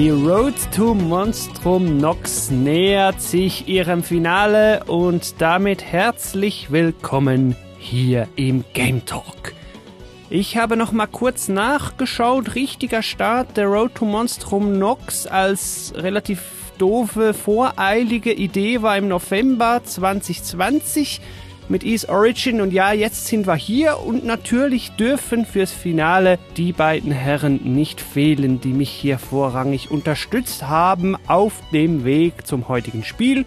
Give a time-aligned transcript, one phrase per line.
[0.00, 8.64] Die Road to Monstrum Nox nähert sich ihrem Finale und damit herzlich willkommen hier im
[8.72, 9.52] Game Talk.
[10.30, 12.54] Ich habe noch mal kurz nachgeschaut.
[12.54, 16.40] Richtiger Start der Road to Monstrum Nox als relativ
[16.78, 21.20] doofe, voreilige Idee war im November 2020
[21.70, 26.72] mit Ease Origin und ja, jetzt sind wir hier und natürlich dürfen fürs Finale die
[26.72, 33.04] beiden Herren nicht fehlen, die mich hier vorrangig unterstützt haben auf dem Weg zum heutigen
[33.04, 33.46] Spiel.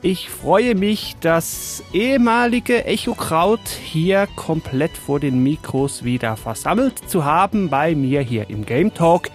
[0.00, 7.24] Ich freue mich, das ehemalige Echo Kraut hier komplett vor den Mikros wieder versammelt zu
[7.24, 9.30] haben bei mir hier im Game Talk.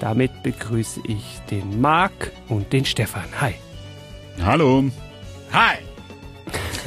[0.00, 3.26] Damit begrüße ich den Marc und den Stefan.
[3.40, 3.54] Hi.
[4.42, 4.84] Hallo.
[5.52, 5.87] Hi.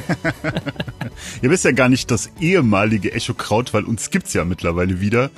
[1.42, 5.30] Ihr wisst ja gar nicht das ehemalige Echo Kraut, weil uns gibt's ja mittlerweile wieder.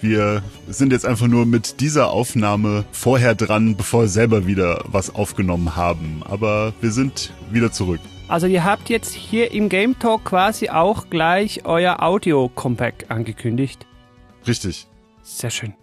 [0.00, 5.14] Wir sind jetzt einfach nur mit dieser Aufnahme vorher dran, bevor wir selber wieder was
[5.14, 6.22] aufgenommen haben.
[6.24, 8.00] Aber wir sind wieder zurück.
[8.28, 13.86] Also ihr habt jetzt hier im Game Talk quasi auch gleich euer Audio-Compact angekündigt.
[14.46, 14.86] Richtig.
[15.22, 15.74] Sehr schön.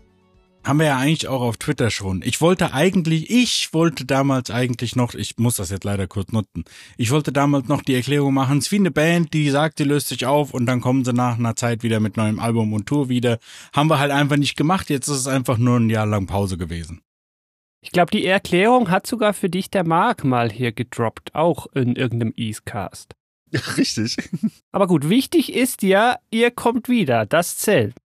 [0.67, 2.21] Haben wir ja eigentlich auch auf Twitter schon.
[2.25, 6.65] Ich wollte eigentlich, ich wollte damals eigentlich noch, ich muss das jetzt leider kurz nutzen,
[6.97, 9.85] ich wollte damals noch die Erklärung machen, es ist wie eine Band, die sagt, die
[9.85, 12.85] löst sich auf und dann kommen sie nach einer Zeit wieder mit neuem Album und
[12.85, 13.39] Tour wieder.
[13.71, 16.57] Haben wir halt einfach nicht gemacht, jetzt ist es einfach nur ein Jahr lang Pause
[16.57, 16.99] gewesen.
[17.79, 21.95] Ich glaube, die Erklärung hat sogar für dich der Marc mal hier gedroppt, auch in
[21.95, 23.15] irgendeinem Eastcast.
[23.51, 24.17] Ja, richtig.
[24.73, 27.95] Aber gut, wichtig ist ja, ihr kommt wieder, das zählt.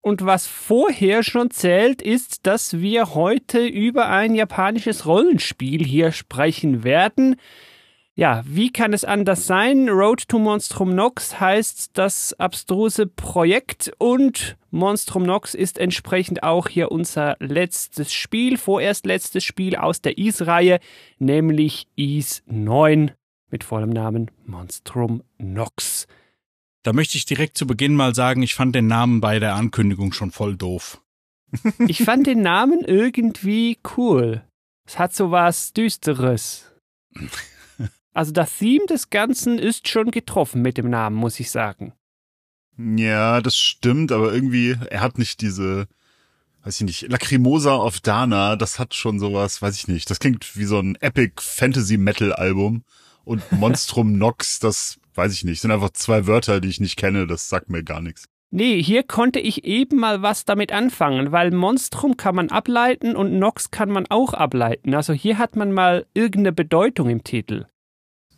[0.00, 6.84] Und was vorher schon zählt, ist, dass wir heute über ein japanisches Rollenspiel hier sprechen
[6.84, 7.36] werden.
[8.18, 9.88] Ja, wie kann es anders sein?
[9.88, 16.90] Road to Monstrum Nox heißt das abstruse Projekt und Monstrum Nox ist entsprechend auch hier
[16.90, 20.80] unser letztes Spiel, vorerst letztes Spiel aus der Is-Reihe,
[21.20, 23.12] nämlich Is 9
[23.50, 26.08] mit vollem Namen Monstrum Nox.
[26.88, 30.14] Da möchte ich direkt zu Beginn mal sagen, ich fand den Namen bei der Ankündigung
[30.14, 31.02] schon voll doof.
[31.86, 34.42] Ich fand den Namen irgendwie cool.
[34.86, 36.64] Es hat so was Düsteres.
[38.14, 41.92] Also das Theme des Ganzen ist schon getroffen mit dem Namen, muss ich sagen.
[42.78, 45.88] Ja, das stimmt, aber irgendwie, er hat nicht diese,
[46.64, 50.08] weiß ich nicht, Lacrimosa of Dana, das hat schon sowas, weiß ich nicht.
[50.08, 52.82] Das klingt wie so ein Epic Fantasy Metal Album.
[53.24, 57.26] Und Monstrum Nox, das weiß ich nicht, sind einfach zwei Wörter, die ich nicht kenne,
[57.26, 58.24] das sagt mir gar nichts.
[58.50, 63.38] Nee, hier konnte ich eben mal was damit anfangen, weil Monstrum kann man ableiten und
[63.38, 64.94] Nox kann man auch ableiten.
[64.94, 67.66] Also hier hat man mal irgendeine Bedeutung im Titel.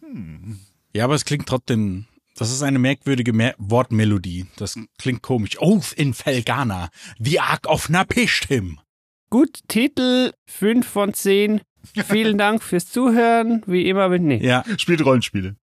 [0.00, 0.58] Hm.
[0.92, 4.46] Ja, aber es klingt trotzdem, das ist eine merkwürdige Mer Wortmelodie.
[4.56, 5.60] Das klingt komisch.
[5.60, 6.88] Oath in Felgana,
[7.20, 8.80] The Ark of Napishtim.
[9.28, 11.60] Gut, Titel 5 von 10.
[12.08, 13.62] Vielen Dank fürs Zuhören.
[13.66, 14.44] Wie immer mit nee.
[14.44, 15.54] Ja, spielt Rollenspiele.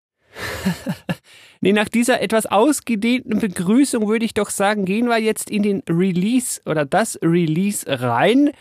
[1.62, 5.84] nee, nach dieser etwas ausgedehnten Begrüßung würde ich doch sagen, gehen wir jetzt in den
[5.90, 8.52] Release oder das Release rein.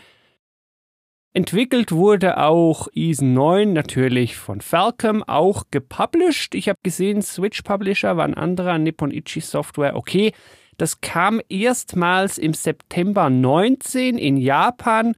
[1.33, 6.55] Entwickelt wurde auch Ease 9 natürlich von Falcom, auch gepublished.
[6.55, 9.95] Ich habe gesehen, Switch Publisher war ein anderer, Nippon Ichi Software.
[9.95, 10.31] Okay,
[10.77, 15.13] das kam erstmals im September 19 in Japan,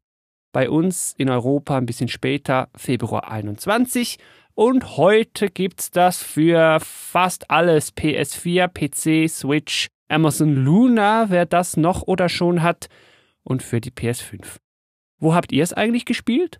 [0.52, 4.18] bei uns in Europa ein bisschen später, Februar 21.
[4.59, 12.02] Und heute gibt's das für fast alles PS4, PC, Switch, Amazon Luna, wer das noch
[12.02, 12.90] oder schon hat,
[13.44, 14.58] und für die PS5.
[15.17, 16.59] Wo habt ihr es eigentlich gespielt?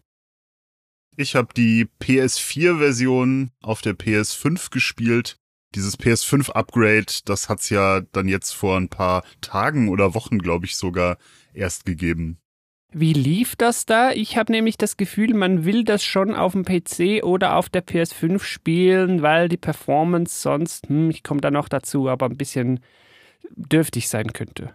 [1.18, 5.36] Ich habe die PS4-Version auf der PS5 gespielt.
[5.76, 10.78] Dieses PS5-Upgrade, das hat's ja dann jetzt vor ein paar Tagen oder Wochen, glaube ich,
[10.78, 11.18] sogar
[11.54, 12.40] erst gegeben.
[12.92, 14.12] Wie lief das da?
[14.12, 17.86] Ich habe nämlich das Gefühl, man will das schon auf dem PC oder auf der
[17.86, 22.80] PS5 spielen, weil die Performance sonst, hm, ich komme da noch dazu, aber ein bisschen
[23.52, 24.74] dürftig sein könnte.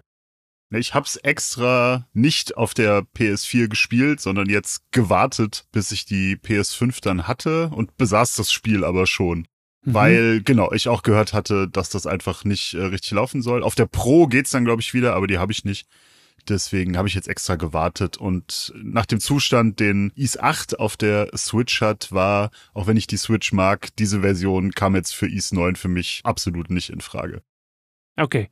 [0.70, 7.00] Ich hab's extra nicht auf der PS4 gespielt, sondern jetzt gewartet, bis ich die PS5
[7.02, 9.46] dann hatte und besaß das Spiel aber schon.
[9.84, 9.94] Mhm.
[9.94, 13.62] weil genau ich auch gehört hatte, dass das einfach nicht äh, richtig laufen soll.
[13.62, 15.87] Auf der Pro geht's dann glaube ich wieder, aber die habe ich nicht.
[16.49, 21.31] Deswegen habe ich jetzt extra gewartet und nach dem Zustand, den Is 8 auf der
[21.37, 25.52] Switch hat, war, auch wenn ich die Switch mag, diese Version kam jetzt für Is
[25.52, 27.43] 9 für mich absolut nicht in Frage.
[28.17, 28.50] Okay.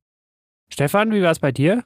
[0.73, 1.85] Stefan, wie war es bei dir?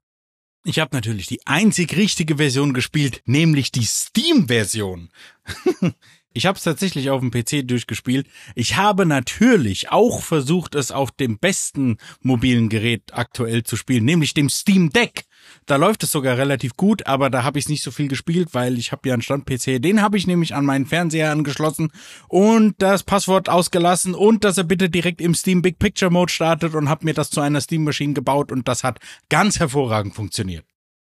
[0.64, 5.11] Ich habe natürlich die einzig richtige Version gespielt, nämlich die Steam-Version.
[6.32, 8.26] ich habe es tatsächlich auf dem PC durchgespielt.
[8.56, 14.35] Ich habe natürlich auch versucht, es auf dem besten mobilen Gerät aktuell zu spielen, nämlich
[14.35, 15.26] dem Steam Deck.
[15.67, 18.79] Da läuft es sogar relativ gut, aber da habe ich nicht so viel gespielt, weil
[18.79, 19.81] ich habe ja einen Stand-PC.
[19.81, 21.91] Den habe ich nämlich an meinen Fernseher angeschlossen
[22.29, 26.75] und das Passwort ausgelassen und dass er bitte direkt im Steam Big Picture Mode startet
[26.75, 28.99] und habe mir das zu einer Steam-Maschine gebaut und das hat
[29.29, 30.65] ganz hervorragend funktioniert.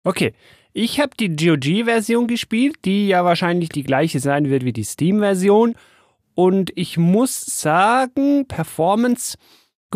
[0.05, 0.35] Okay.
[0.79, 5.75] Ich habe die GOG-Version gespielt, die ja wahrscheinlich die gleiche sein wird wie die Steam-Version.
[6.35, 9.39] Und ich muss sagen, Performance,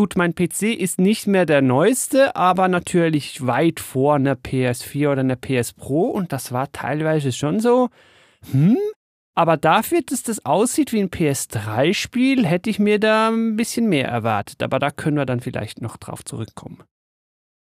[0.00, 5.20] gut, mein PC ist nicht mehr der neueste, aber natürlich weit vor einer PS4 oder
[5.20, 6.04] einer PS Pro.
[6.04, 7.90] Und das war teilweise schon so,
[8.50, 8.78] hm,
[9.34, 14.08] aber dafür, dass das aussieht wie ein PS3-Spiel, hätte ich mir da ein bisschen mehr
[14.08, 14.62] erwartet.
[14.62, 16.82] Aber da können wir dann vielleicht noch drauf zurückkommen.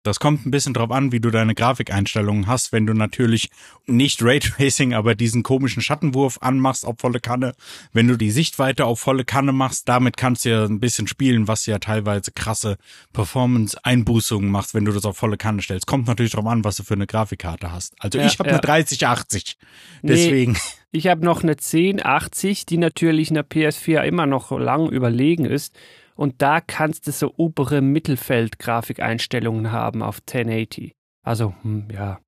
[0.04, 2.72] Das kommt ein bisschen drauf an, wie du deine Grafikeinstellungen hast.
[2.72, 3.50] Wenn du natürlich
[3.86, 7.54] nicht Raytracing, aber diesen komischen Schattenwurf anmachst auf volle Kanne,
[7.94, 11.48] wenn du die Sichtweite auf volle Kanne machst, damit kannst du ja ein bisschen spielen,
[11.48, 12.78] was ja teilweise krasse
[13.14, 15.86] Performance-Einbußungen macht, wenn du das auf volle Kanne stellst.
[15.86, 17.94] Kommt natürlich drauf an, was du für eine Grafikkarte hast.
[18.00, 18.56] Also Ja, ich habe ja.
[18.56, 19.58] eine 3080.
[20.02, 20.14] Nee.
[20.14, 20.58] Deswegen.
[20.94, 25.74] Ich habe noch eine 1080, die natürlich einer PS4 immer noch lang überlegen ist.
[26.22, 30.94] Und da kannst du so obere Mittelfeld-Grafikeinstellungen haben auf 1080.
[31.24, 32.20] Also, hm, ja.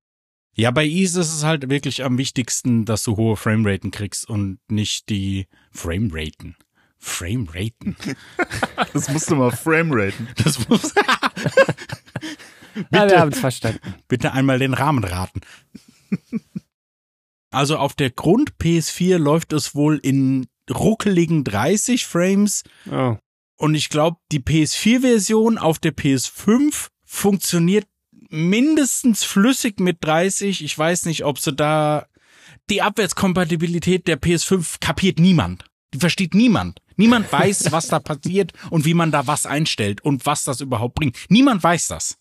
[0.56, 4.58] Ja, bei Ease ist es halt wirklich am wichtigsten, dass du hohe Frameraten kriegst und
[4.68, 6.56] nicht die Frameraten.
[6.98, 7.94] Frameraten.
[8.92, 10.26] Das musst du mal frameraten.
[10.42, 11.20] Das muss ja
[13.08, 13.78] wir haben es verstanden.
[14.08, 15.40] bitte einmal den Rahmen raten.
[17.52, 23.18] Also auf der Grund PS4 läuft es wohl in ruckeligen 30 Frames Oh.
[23.64, 27.86] Und ich glaube, die PS4-Version auf der PS5 funktioniert
[28.28, 30.62] mindestens flüssig mit 30.
[30.62, 32.04] Ich weiß nicht, ob sie da
[32.68, 35.64] die Abwärtskompatibilität der PS5 kapiert niemand.
[35.94, 36.82] Die versteht niemand.
[36.96, 40.96] Niemand weiß, was da passiert und wie man da was einstellt und was das überhaupt
[40.96, 41.16] bringt.
[41.30, 42.18] Niemand weiß das.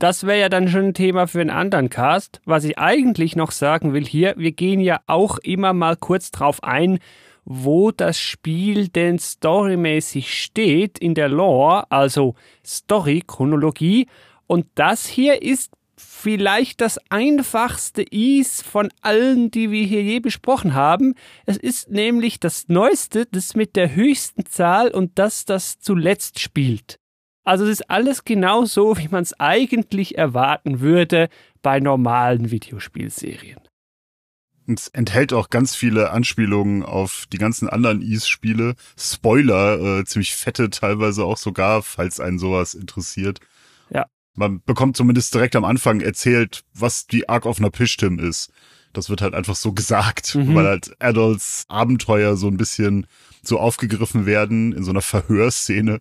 [0.00, 2.40] Das wäre ja dann schon ein Thema für einen anderen Cast.
[2.44, 6.64] Was ich eigentlich noch sagen will hier, wir gehen ja auch immer mal kurz drauf
[6.64, 6.98] ein,
[7.46, 12.34] wo das Spiel denn storymäßig steht in der Lore, also
[12.64, 14.08] Story, Chronologie.
[14.48, 20.74] Und das hier ist vielleicht das einfachste Is von allen, die wir hier je besprochen
[20.74, 21.14] haben.
[21.46, 26.98] Es ist nämlich das neueste, das mit der höchsten Zahl und das, das zuletzt spielt.
[27.44, 31.28] Also es ist alles genau so, wie man es eigentlich erwarten würde
[31.62, 33.60] bei normalen Videospielserien.
[34.66, 38.74] Es enthält auch ganz viele Anspielungen auf die ganzen anderen Ease-Spiele.
[38.98, 43.40] Spoiler, äh, ziemlich fette teilweise auch sogar, falls einen sowas interessiert.
[43.90, 44.06] Ja.
[44.34, 48.50] Man bekommt zumindest direkt am Anfang erzählt, was die Ark of Napishtim ist.
[48.92, 50.54] Das wird halt einfach so gesagt, Mhm.
[50.54, 53.06] weil halt Adults Abenteuer so ein bisschen
[53.42, 56.00] so aufgegriffen werden in so einer Verhörszene.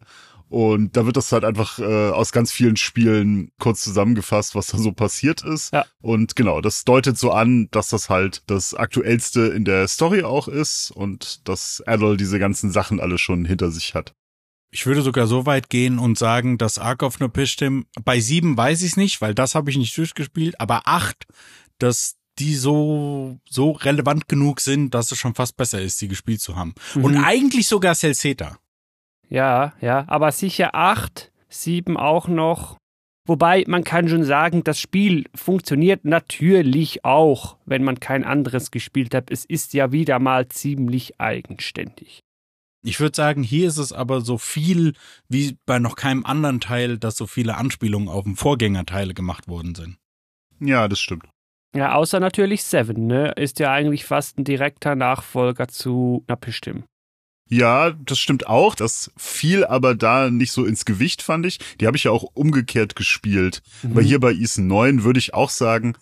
[0.56, 4.78] Und da wird das halt einfach äh, aus ganz vielen Spielen kurz zusammengefasst, was da
[4.78, 5.74] so passiert ist.
[5.74, 5.86] Ja.
[6.02, 10.48] Und genau, das deutet so an, dass das halt das aktuellste in der Story auch
[10.48, 14.14] ist und dass Adol diese ganzen Sachen alle schon hinter sich hat.
[14.72, 18.82] Ich würde sogar so weit gehen und sagen, dass Ark of Napishtim, bei sieben weiß
[18.84, 21.26] ich es nicht, weil das habe ich nicht durchgespielt, aber acht,
[21.80, 26.40] dass die so, so relevant genug sind, dass es schon fast besser ist, die gespielt
[26.40, 26.76] zu haben.
[26.96, 27.26] Und Mhm.
[27.26, 28.58] eigentlich sogar Celceta.
[29.30, 32.78] Ja, ja, aber sicher acht, sieben auch noch.
[33.28, 39.16] Wobei man kann schon sagen, das Spiel funktioniert natürlich auch, wenn man kein anderes gespielt
[39.16, 39.32] hat.
[39.32, 42.20] Es ist ja wieder mal ziemlich eigenständig.
[42.86, 44.94] Ich würde sagen, hier ist es aber so viel
[45.28, 49.74] wie bei noch keinem anderen Teil, dass so viele Anspielungen auf den Vorgängerteile gemacht worden
[49.74, 49.98] sind.
[50.60, 51.28] Ja, das stimmt.
[51.76, 53.32] Ja, außer natürlich Seven, ne?
[53.32, 56.84] Ist ja eigentlich fast ein direkter Nachfolger zu Napishtim.
[57.48, 58.76] Ja, das stimmt auch.
[58.76, 61.60] Das fiel aber da nicht so ins Gewicht, fand ich.
[61.80, 63.62] Die habe ich ja auch umgekehrt gespielt.
[63.84, 65.96] Weil hier bei Isen 9 würde ich auch sagen,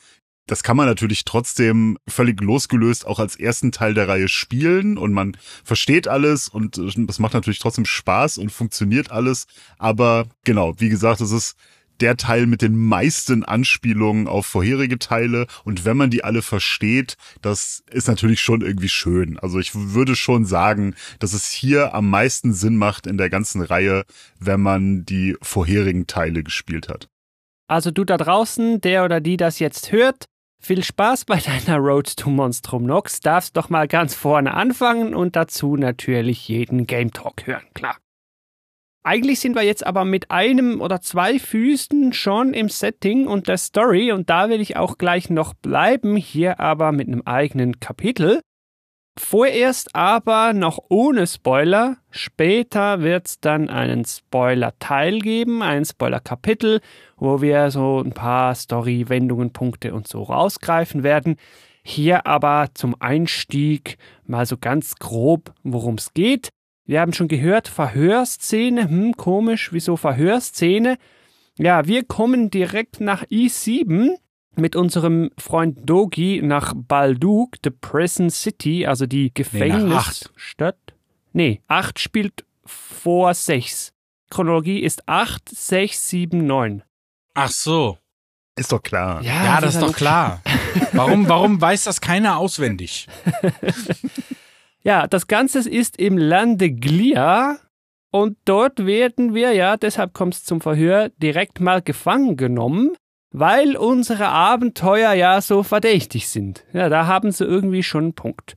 [0.47, 5.13] das kann man natürlich trotzdem völlig losgelöst auch als ersten Teil der Reihe spielen und
[5.13, 9.47] man versteht alles und äh, das macht natürlich trotzdem Spaß und funktioniert alles.
[9.77, 11.55] Aber genau, wie gesagt, es ist
[12.01, 15.47] der Teil mit den meisten Anspielungen auf vorherige Teile.
[15.63, 19.39] Und wenn man die alle versteht, das ist natürlich schon irgendwie schön.
[19.39, 23.61] Also ich würde schon sagen, dass es hier am meisten Sinn macht in der ganzen
[23.61, 24.03] Reihe,
[24.39, 27.07] wenn man die vorherigen Teile gespielt hat.
[27.67, 30.25] Also du da draußen, der oder die das jetzt hört,
[30.59, 33.19] viel Spaß bei deiner Road to Monstrum Nox.
[33.19, 37.97] Darfst doch mal ganz vorne anfangen und dazu natürlich jeden Game Talk hören, klar.
[39.05, 43.57] Eigentlich sind wir jetzt aber mit einem oder zwei Füßen schon im Setting und der
[43.57, 48.39] Story und da will ich auch gleich noch bleiben, hier aber mit einem eigenen Kapitel.
[49.19, 51.97] Vorerst aber noch ohne Spoiler.
[52.11, 56.79] Später wird es dann einen Spoiler-Teil geben, ein Spoiler-Kapitel,
[57.17, 61.35] wo wir so ein paar Story-Wendungen, Punkte und so rausgreifen werden.
[61.83, 66.49] Hier aber zum Einstieg mal so ganz grob, worum es geht.
[66.85, 70.97] Wir haben schon gehört, Verhörszene, hm, komisch, wieso Verhörszene?
[71.57, 74.15] Ja, wir kommen direkt nach I7
[74.55, 80.77] mit unserem Freund Dogi nach Balduk, the Prison City, also die Gefängnisstadt.
[81.31, 83.93] Nee, 8 spielt vor 6.
[84.29, 86.83] Chronologie ist 8, 6, 7, 9.
[87.33, 87.97] Ach so.
[88.55, 89.23] Ist doch klar.
[89.23, 90.41] Ja, ja das ist doch klar.
[90.91, 93.07] warum, warum weiß das keiner auswendig?
[94.83, 97.57] ja, das Ganze ist im Lande Glia
[98.11, 102.95] und dort werden wir, ja, deshalb kommt es zum Verhör, direkt mal gefangen genommen
[103.33, 106.63] weil unsere Abenteuer ja so verdächtig sind.
[106.71, 108.55] Ja, da haben sie irgendwie schon einen Punkt.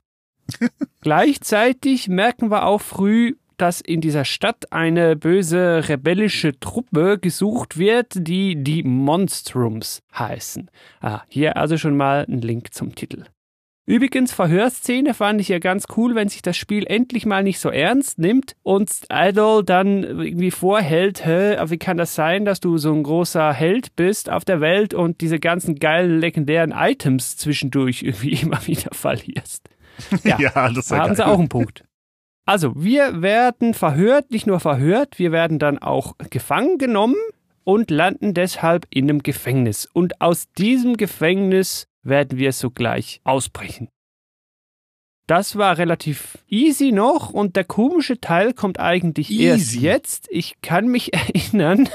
[1.01, 8.13] Gleichzeitig merken wir auch früh, dass in dieser Stadt eine böse rebellische Truppe gesucht wird,
[8.15, 10.71] die die Monstrums heißen.
[11.01, 13.25] Ah, hier also schon mal ein Link zum Titel.
[13.89, 17.71] Übrigens, Verhörszene fand ich ja ganz cool, wenn sich das Spiel endlich mal nicht so
[17.71, 22.93] ernst nimmt und Idol dann irgendwie vorhält, hä, wie kann das sein, dass du so
[22.93, 28.33] ein großer Held bist auf der Welt und diese ganzen geilen, legendären Items zwischendurch irgendwie
[28.33, 29.69] immer wieder verlierst.
[30.25, 31.17] Ja, ja das da haben geil.
[31.17, 31.85] sie auch einen Punkt.
[32.45, 37.17] Also, wir werden verhört, nicht nur verhört, wir werden dann auch gefangen genommen
[37.63, 39.89] und landen deshalb in einem Gefängnis.
[39.93, 43.89] Und aus diesem Gefängnis werden wir sogleich ausbrechen.
[45.27, 49.45] Das war relativ easy noch und der komische Teil kommt eigentlich easy.
[49.45, 50.29] erst jetzt.
[50.31, 51.89] Ich kann mich erinnern,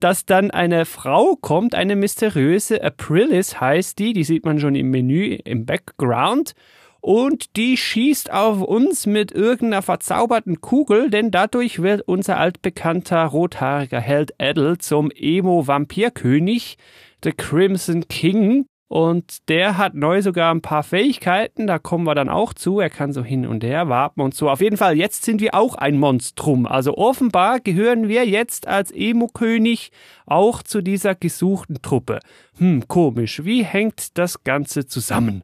[0.00, 4.90] dass dann eine Frau kommt, eine mysteriöse Aprilis heißt die, die sieht man schon im
[4.90, 6.54] Menü im Background
[7.00, 14.00] und die schießt auf uns mit irgendeiner verzauberten Kugel, denn dadurch wird unser altbekannter rothaariger
[14.00, 16.78] Held Adel zum Emo-Vampirkönig,
[17.22, 22.28] The Crimson King, und der hat neu sogar ein paar Fähigkeiten, da kommen wir dann
[22.28, 22.78] auch zu.
[22.78, 24.48] Er kann so hin und her warten und so.
[24.48, 26.64] Auf jeden Fall, jetzt sind wir auch ein Monstrum.
[26.64, 29.90] Also offenbar gehören wir jetzt als Emo-König
[30.26, 32.20] auch zu dieser gesuchten Truppe.
[32.58, 33.42] Hm, komisch.
[33.44, 35.42] Wie hängt das Ganze zusammen?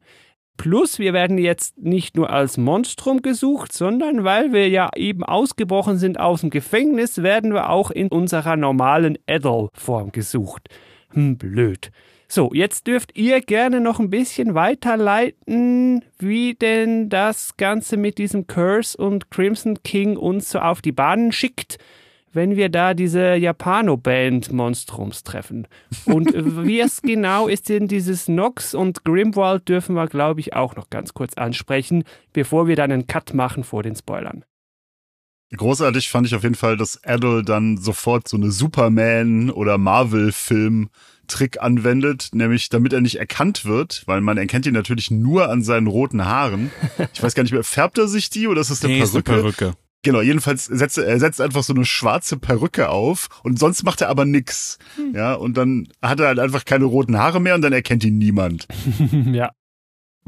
[0.57, 5.99] Plus, wir werden jetzt nicht nur als Monstrum gesucht, sondern weil wir ja eben ausgebrochen
[5.99, 10.69] sind aus dem Gefängnis, werden wir auch in unserer normalen Adel-Form gesucht.
[11.15, 11.91] Hm, blöd.
[12.33, 18.47] So, jetzt dürft ihr gerne noch ein bisschen weiterleiten, wie denn das Ganze mit diesem
[18.47, 21.79] Curse und Crimson King uns so auf die Bahnen schickt,
[22.33, 25.67] wenn wir da diese Japano-Band Monstrums treffen.
[26.05, 26.33] Und
[26.65, 30.89] wie es genau ist denn dieses Nox und Grimwald dürfen wir, glaube ich, auch noch
[30.89, 34.45] ganz kurz ansprechen, bevor wir dann einen Cut machen vor den Spoilern.
[35.57, 40.91] Großartig fand ich auf jeden Fall, dass Adol dann sofort so eine Superman- oder Marvel-Film
[41.31, 45.63] Trick anwendet, nämlich damit er nicht erkannt wird, weil man erkennt ihn natürlich nur an
[45.63, 46.71] seinen roten Haaren.
[47.15, 49.19] Ich weiß gar nicht mehr, färbt er sich die oder ist das eine nee, Perücke?
[49.19, 49.75] Ist Perücke.
[50.03, 54.01] Genau, jedenfalls setzt er, er setzt einfach so eine schwarze Perücke auf und sonst macht
[54.01, 54.79] er aber nix.
[54.97, 55.15] Hm.
[55.15, 58.19] Ja, und dann hat er halt einfach keine roten Haare mehr und dann erkennt ihn
[58.19, 58.67] niemand.
[59.33, 59.51] ja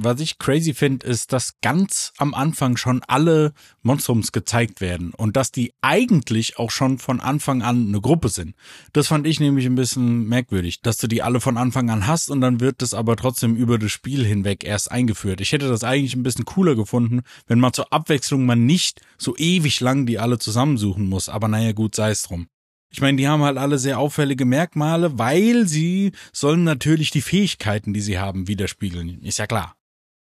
[0.05, 5.37] was ich crazy finde, ist, dass ganz am Anfang schon alle Monstrums gezeigt werden und
[5.37, 8.55] dass die eigentlich auch schon von Anfang an eine Gruppe sind.
[8.93, 12.31] Das fand ich nämlich ein bisschen merkwürdig, dass du die alle von Anfang an hast
[12.31, 15.41] und dann wird das aber trotzdem über das Spiel hinweg erst eingeführt.
[15.41, 19.37] Ich hätte das eigentlich ein bisschen cooler gefunden, wenn man zur Abwechslung man nicht so
[19.37, 21.29] ewig lang die alle zusammensuchen muss.
[21.29, 22.47] Aber naja, gut, sei es drum.
[22.93, 27.95] Ich meine, die haben halt alle sehr auffällige Merkmale, weil sie sollen natürlich die Fähigkeiten,
[27.95, 29.23] die sie haben, widerspiegeln.
[29.23, 29.75] Ist ja klar.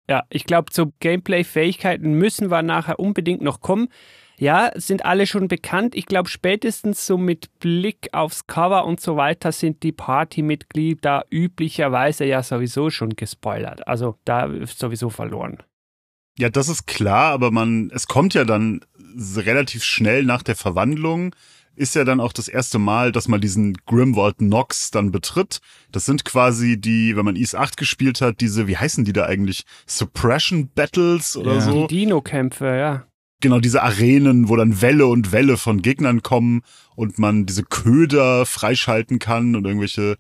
[0.09, 3.89] Ja, ich glaube, zu Gameplay-Fähigkeiten müssen wir nachher unbedingt noch kommen.
[4.37, 5.95] Ja, sind alle schon bekannt.
[5.95, 12.25] Ich glaube, spätestens so mit Blick aufs Cover und so weiter sind die Partymitglieder üblicherweise
[12.25, 13.87] ja sowieso schon gespoilert.
[13.87, 15.63] Also da ist sowieso verloren.
[16.37, 18.81] Ja, das ist klar, aber man, es kommt ja dann
[19.37, 21.33] relativ schnell nach der Verwandlung
[21.75, 25.59] ist ja dann auch das erste Mal, dass man diesen Grimwald Nox dann betritt.
[25.91, 29.25] Das sind quasi die, wenn man East 8 gespielt hat, diese, wie heißen die da
[29.25, 29.63] eigentlich?
[29.85, 31.61] Suppression Battles oder Ja.
[31.61, 31.87] so?
[31.87, 33.05] Die Dino-Kämpfe, ja.
[33.41, 36.61] Genau, diese Arenen, wo dann Welle und Welle von Gegnern kommen
[36.95, 40.15] und man diese Köder freischalten kann und irgendwelche,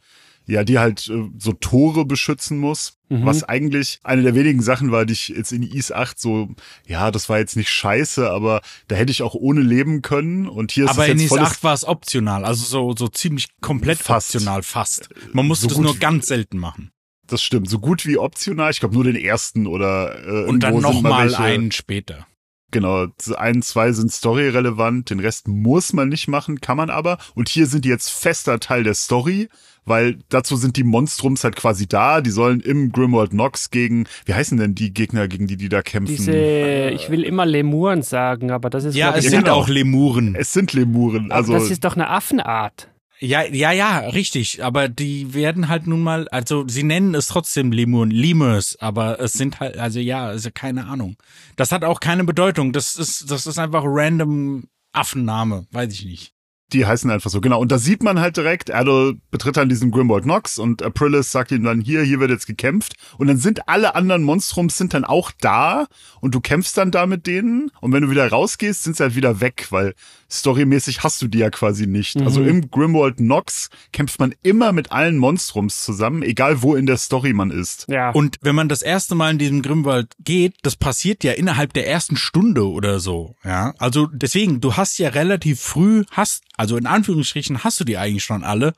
[0.47, 2.97] ja, die halt äh, so Tore beschützen muss.
[3.09, 3.25] Mhm.
[3.25, 6.49] Was eigentlich eine der wenigen Sachen war, die ich jetzt in East 8 so,
[6.87, 10.47] ja, das war jetzt nicht scheiße, aber da hätte ich auch ohne leben können.
[10.47, 12.95] Und hier ist Aber es in jetzt Is volles 8 war es optional, also so,
[12.97, 14.35] so ziemlich komplett Fast.
[14.35, 15.09] optional, fast.
[15.33, 16.91] Man musste So das gut nur ganz selten machen.
[17.27, 18.69] Das stimmt, so gut wie optional.
[18.71, 22.27] Ich glaube nur den ersten oder äh, Und dann sind mal nochmal welche- einen später.
[22.75, 27.19] Genau, ein, zwei sind storyrelevant, den Rest muss man nicht machen, kann man aber.
[27.33, 29.47] Und hier sind die jetzt fester Teil der Story,
[29.85, 32.19] weil dazu sind die Monstrums halt quasi da.
[32.19, 35.81] Die sollen im Grimwald Nox gegen, wie heißen denn die Gegner, gegen die die da
[35.81, 36.17] kämpfen?
[36.17, 39.55] Diese, ich will immer Lemuren sagen, aber das ist Ja, es sind genau.
[39.55, 40.35] auch Lemuren.
[40.35, 42.89] es sind Lemuren, aber also das ist doch eine Affenart.
[43.25, 44.63] Ja, ja, ja, richtig.
[44.63, 49.33] Aber die werden halt nun mal, also sie nennen es trotzdem Lemuren, Lemurs, aber es
[49.33, 51.17] sind halt, also ja, also keine Ahnung.
[51.55, 52.71] Das hat auch keine Bedeutung.
[52.71, 56.33] Das ist, das ist einfach random Affenname, weiß ich nicht.
[56.73, 57.59] die heißen einfach so, genau.
[57.59, 61.51] Und da sieht man halt direkt, Adol betritt dann diesen Grimwald Nox und Aprilis sagt
[61.51, 62.95] ihm dann, hier, hier wird jetzt gekämpft.
[63.17, 65.85] Und dann sind alle anderen Monstrums sind dann auch da
[66.21, 67.71] und du kämpfst dann da mit denen.
[67.81, 69.93] Und wenn du wieder rausgehst, sind sie halt wieder weg, weil
[70.39, 72.17] storymäßig hast du die ja quasi nicht.
[72.21, 76.97] Also im Grimwald Nox kämpft man immer mit allen Monstrums zusammen, egal wo in der
[76.97, 77.85] Story man ist.
[77.89, 78.11] Ja.
[78.11, 81.87] Und wenn man das erste Mal in diesem Grimwald geht, das passiert ja innerhalb der
[81.87, 83.73] ersten Stunde oder so, ja.
[83.77, 88.23] Also deswegen, du hast ja relativ früh, hast, also in Anführungsstrichen hast du die eigentlich
[88.23, 88.73] schon alle.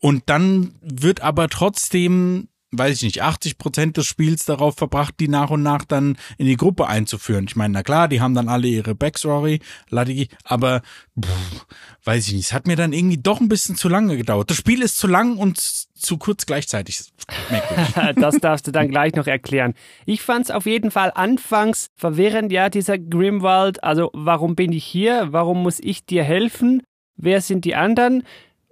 [0.00, 5.28] Und dann wird aber trotzdem, weiß ich nicht, 80 Prozent des Spiels darauf verbracht, die
[5.28, 7.46] nach und nach dann in die Gruppe einzuführen.
[7.48, 10.82] Ich meine, na klar, die haben dann alle ihre Backstory, Ladigi, aber
[11.20, 11.66] pff,
[12.04, 14.50] weiß ich nicht, es hat mir dann irgendwie doch ein bisschen zu lange gedauert.
[14.50, 17.00] Das Spiel ist zu lang und zu kurz gleichzeitig.
[18.16, 19.74] Das darfst du dann gleich noch erklären.
[20.04, 23.82] Ich fand es auf jeden Fall anfangs verwirrend, ja, dieser Grimwald.
[23.82, 25.28] Also, warum bin ich hier?
[25.30, 26.82] Warum muss ich dir helfen?
[27.16, 28.22] Wer sind die anderen?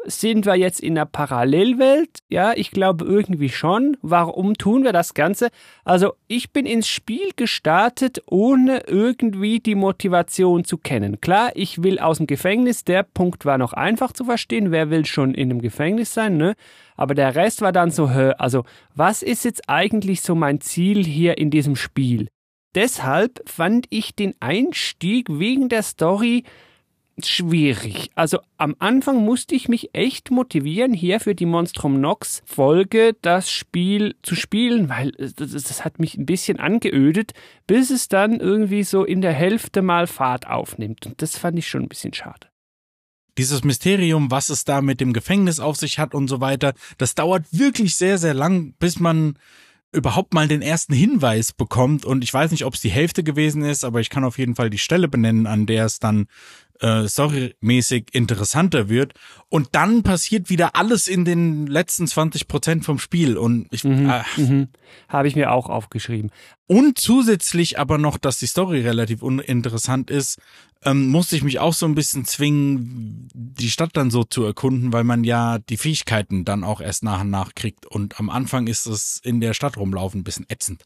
[0.07, 2.19] Sind wir jetzt in einer Parallelwelt?
[2.29, 3.97] Ja, ich glaube irgendwie schon.
[4.03, 5.49] Warum tun wir das Ganze?
[5.85, 11.21] Also, ich bin ins Spiel gestartet, ohne irgendwie die Motivation zu kennen.
[11.23, 12.85] Klar, ich will aus dem Gefängnis.
[12.85, 14.71] Der Punkt war noch einfach zu verstehen.
[14.71, 16.55] Wer will schon in einem Gefängnis sein, ne?
[16.97, 18.65] Aber der Rest war dann so, hä, also,
[18.95, 22.29] was ist jetzt eigentlich so mein Ziel hier in diesem Spiel?
[22.75, 26.45] Deshalb fand ich den Einstieg wegen der Story
[27.23, 28.11] schwierig.
[28.15, 33.51] Also am Anfang musste ich mich echt motivieren, hier für die Monstrum Nox Folge das
[33.51, 37.33] Spiel zu spielen, weil das, das hat mich ein bisschen angeödet,
[37.67, 41.07] bis es dann irgendwie so in der Hälfte mal Fahrt aufnimmt.
[41.07, 42.49] Und das fand ich schon ein bisschen schade.
[43.39, 47.15] Dieses Mysterium, was es da mit dem Gefängnis auf sich hat und so weiter, das
[47.15, 49.37] dauert wirklich sehr, sehr lang, bis man
[49.95, 52.05] überhaupt mal den ersten Hinweis bekommt.
[52.05, 54.57] Und ich weiß nicht, ob es die Hälfte gewesen ist, aber ich kann auf jeden
[54.57, 56.27] Fall die Stelle benennen, an der es dann
[56.81, 59.15] äh, storymäßig interessanter wird.
[59.49, 63.37] Und dann passiert wieder alles in den letzten 20 Prozent vom Spiel.
[63.37, 64.69] Und ich, Mhm, äh, mhm.
[65.09, 66.31] Habe ich mir auch aufgeschrieben.
[66.67, 70.39] und zusätzlich aber noch, dass die Story relativ uninteressant ist,
[70.85, 74.93] ähm, musste ich mich auch so ein bisschen zwingen, die Stadt dann so zu erkunden,
[74.93, 77.87] weil man ja die Fähigkeiten dann auch erst nach und nach kriegt.
[77.87, 80.85] Und am Anfang ist es in der Stadt rumlaufen ein bisschen ätzend.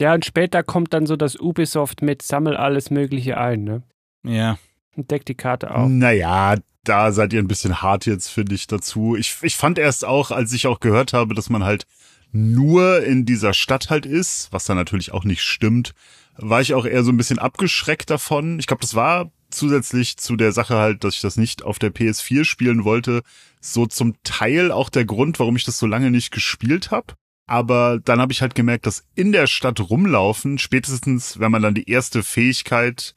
[0.00, 3.82] Ja, und später kommt dann so das Ubisoft mit Sammel alles Mögliche ein, ne?
[4.24, 4.58] Ja.
[4.98, 5.88] Und deckt die Karte auf.
[5.88, 9.14] Naja, da seid ihr ein bisschen hart jetzt, finde ich, dazu.
[9.14, 11.86] Ich, ich fand erst auch, als ich auch gehört habe, dass man halt
[12.32, 15.92] nur in dieser Stadt halt ist, was dann natürlich auch nicht stimmt,
[16.36, 18.58] war ich auch eher so ein bisschen abgeschreckt davon.
[18.58, 21.94] Ich glaube, das war zusätzlich zu der Sache halt, dass ich das nicht auf der
[21.94, 23.22] PS4 spielen wollte,
[23.60, 27.14] so zum Teil auch der Grund, warum ich das so lange nicht gespielt habe.
[27.46, 31.74] Aber dann habe ich halt gemerkt, dass in der Stadt rumlaufen, spätestens wenn man dann
[31.74, 33.14] die erste Fähigkeit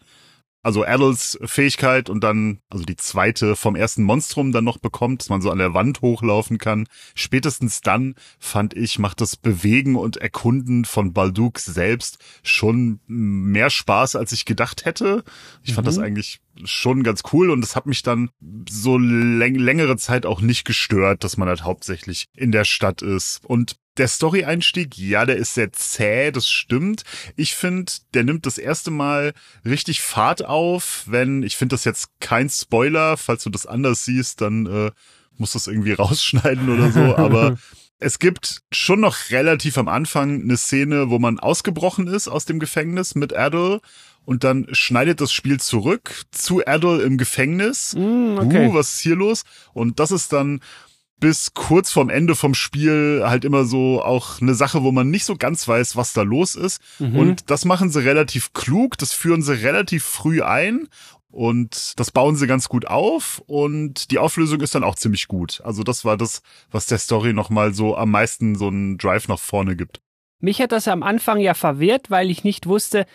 [0.63, 5.30] also Adults Fähigkeit und dann, also die zweite vom ersten Monstrum dann noch bekommt, dass
[5.30, 6.88] man so an der Wand hochlaufen kann.
[7.15, 14.15] Spätestens dann, fand ich, macht das Bewegen und Erkunden von Balduk selbst schon mehr Spaß,
[14.15, 15.24] als ich gedacht hätte.
[15.63, 18.30] Ich fand das eigentlich schon ganz cool und es hat mich dann
[18.69, 23.39] so läng längere Zeit auch nicht gestört, dass man halt hauptsächlich in der Stadt ist.
[23.43, 27.04] Und der Story-Einstieg, ja, der ist sehr zäh, das stimmt.
[27.36, 29.34] Ich finde, der nimmt das erste Mal
[29.64, 34.42] richtig Fahrt auf, wenn, ich finde das jetzt kein Spoiler, falls du das anders siehst,
[34.42, 34.92] dann äh,
[35.38, 37.60] musst du es irgendwie rausschneiden oder so, aber
[38.00, 42.60] es gibt schon noch relativ am Anfang eine Szene, wo man ausgebrochen ist aus dem
[42.60, 43.82] Gefängnis mit Adol
[44.26, 47.94] und dann schneidet das Spiel zurück zu Adol im Gefängnis.
[47.96, 48.68] Mm, okay.
[48.68, 49.44] Uh, was ist hier los?
[49.74, 50.60] Und das ist dann
[51.21, 55.23] bis kurz vorm Ende vom Spiel halt immer so auch eine Sache, wo man nicht
[55.23, 56.81] so ganz weiß, was da los ist.
[56.99, 57.15] Mhm.
[57.15, 60.89] Und das machen sie relativ klug, das führen sie relativ früh ein
[61.29, 65.62] und das bauen sie ganz gut auf und die Auflösung ist dann auch ziemlich gut.
[65.63, 69.39] Also das war das, was der Story nochmal so am meisten so einen Drive nach
[69.39, 70.01] vorne gibt.
[70.39, 73.05] Mich hat das am Anfang ja verwirrt, weil ich nicht wusste,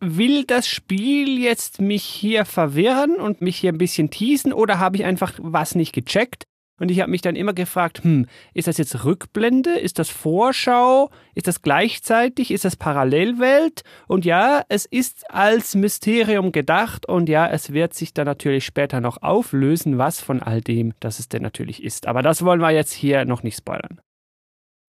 [0.00, 4.98] will das Spiel jetzt mich hier verwirren und mich hier ein bisschen teasen oder habe
[4.98, 6.44] ich einfach was nicht gecheckt?
[6.78, 9.70] Und ich habe mich dann immer gefragt, hm, ist das jetzt Rückblende?
[9.78, 11.10] Ist das Vorschau?
[11.34, 12.50] Ist das gleichzeitig?
[12.50, 13.82] Ist das Parallelwelt?
[14.06, 19.00] Und ja, es ist als Mysterium gedacht und ja, es wird sich dann natürlich später
[19.00, 22.06] noch auflösen, was von all dem das es denn natürlich ist.
[22.06, 24.00] Aber das wollen wir jetzt hier noch nicht spoilern.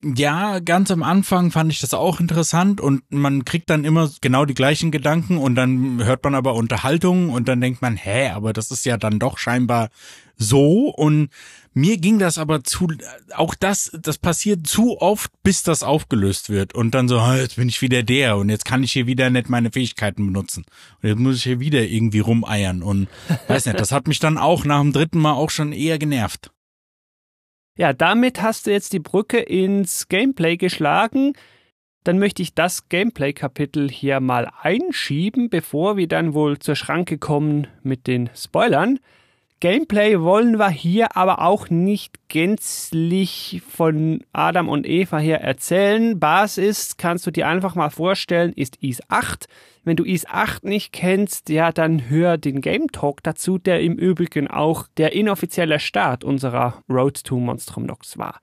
[0.02, 4.46] Ja, ganz am Anfang fand ich das auch interessant und man kriegt dann immer genau
[4.46, 8.54] die gleichen Gedanken und dann hört man aber Unterhaltung und dann denkt man, hä, aber
[8.54, 9.90] das ist ja dann doch scheinbar
[10.38, 10.88] so.
[10.88, 11.28] Und
[11.74, 12.88] mir ging das aber zu,
[13.36, 17.68] auch das, das passiert zu oft, bis das aufgelöst wird und dann so, jetzt bin
[17.68, 20.64] ich wieder der und jetzt kann ich hier wieder nicht meine Fähigkeiten benutzen.
[21.02, 22.84] Und jetzt muss ich hier wieder irgendwie rumeiern.
[22.84, 23.10] Und
[23.50, 26.52] weiß nicht, das hat mich dann auch nach dem dritten Mal auch schon eher genervt.
[27.80, 31.32] Ja, damit hast du jetzt die Brücke ins Gameplay geschlagen.
[32.04, 37.68] Dann möchte ich das Gameplay-Kapitel hier mal einschieben, bevor wir dann wohl zur Schranke kommen
[37.82, 39.00] mit den Spoilern.
[39.62, 46.18] Gameplay wollen wir hier aber auch nicht gänzlich von Adam und Eva her erzählen.
[46.18, 49.48] Basis kannst du dir einfach mal vorstellen, ist IS 8.
[49.84, 53.96] Wenn du IS 8 nicht kennst, ja, dann hör den Game Talk dazu, der im
[53.98, 58.40] Übrigen auch der inoffizielle Start unserer Road to Monstrum Nox war.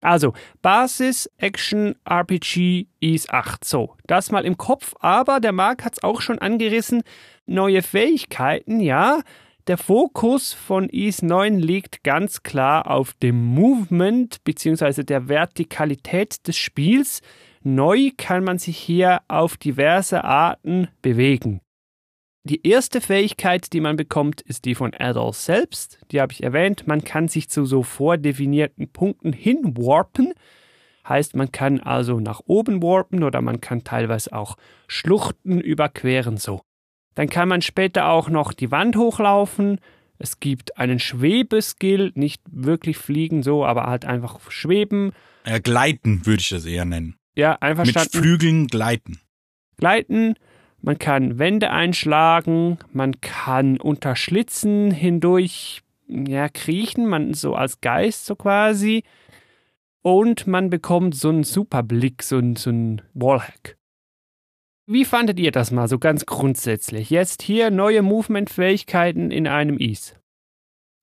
[0.00, 0.32] Also,
[0.62, 3.64] Basis, Action, RPG, IS 8.
[3.64, 7.02] So, das mal im Kopf, aber der Marc hat's auch schon angerissen.
[7.44, 9.20] Neue Fähigkeiten, ja.
[9.68, 15.02] Der Fokus von IS 9 liegt ganz klar auf dem Movement bzw.
[15.02, 17.20] der Vertikalität des Spiels.
[17.62, 21.60] Neu kann man sich hier auf diverse Arten bewegen.
[22.44, 25.98] Die erste Fähigkeit, die man bekommt, ist die von Adol selbst.
[26.12, 26.86] Die habe ich erwähnt.
[26.86, 30.32] Man kann sich zu so vordefinierten Punkten hinwarpen.
[31.06, 36.62] Heißt, man kann also nach oben warpen oder man kann teilweise auch Schluchten überqueren so.
[37.18, 39.80] Dann kann man später auch noch die Wand hochlaufen.
[40.20, 45.10] Es gibt einen Schwebeskill, nicht wirklich fliegen so, aber halt einfach schweben.
[45.42, 47.16] Äh, gleiten würde ich das eher nennen.
[47.34, 48.10] Ja, einverstanden.
[48.12, 49.18] Mit Flügeln gleiten.
[49.78, 50.36] Gleiten.
[50.80, 58.26] Man kann Wände einschlagen, man kann unter Schlitzen hindurch ja, kriechen, man so als Geist
[58.26, 59.02] so quasi.
[60.02, 63.77] Und man bekommt so einen Superblick, so einen, so einen Wallhack.
[64.90, 67.10] Wie fandet ihr das mal so ganz grundsätzlich?
[67.10, 70.14] Jetzt hier neue Movement-Fähigkeiten in einem Ease.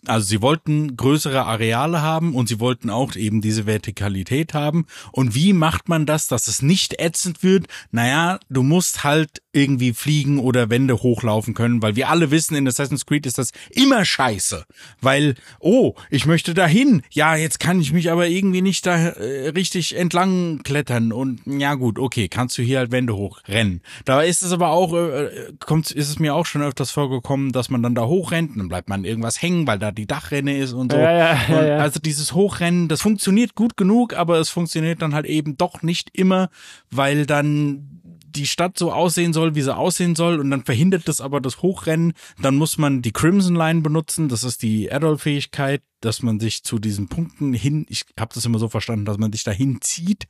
[0.08, 4.86] Also sie wollten größere Areale haben und sie wollten auch eben diese Vertikalität haben.
[5.12, 7.68] Und wie macht man das, dass es nicht ätzend wird?
[7.92, 12.68] Naja, du musst halt irgendwie fliegen oder Wände hochlaufen können, weil wir alle wissen, in
[12.68, 14.66] Assassin's Creed ist das immer scheiße.
[15.02, 17.02] Weil, oh, ich möchte dahin.
[17.10, 21.14] Ja, jetzt kann ich mich aber irgendwie nicht da äh, richtig entlang klettern.
[21.14, 23.82] Und ja gut, okay, kannst du hier halt Wände hochrennen.
[24.04, 27.70] Da ist es aber auch, äh, kommt, ist es mir auch schon öfters vorgekommen, dass
[27.70, 30.74] man dann da hochrennt und dann bleibt man irgendwas hängen, weil da die Dachrinne ist
[30.74, 30.98] und so.
[30.98, 35.16] Ja, ja, ja, und also dieses Hochrennen, das funktioniert gut genug, aber es funktioniert dann
[35.16, 36.50] halt eben doch nicht immer,
[36.92, 38.02] weil dann
[38.36, 41.62] die Stadt so aussehen soll, wie sie aussehen soll und dann verhindert das aber das
[41.62, 42.14] Hochrennen.
[42.42, 46.78] Dann muss man die Crimson Line benutzen, das ist die Adult-Fähigkeit, dass man sich zu
[46.78, 50.28] diesen Punkten hin, ich habe das immer so verstanden, dass man sich dahin zieht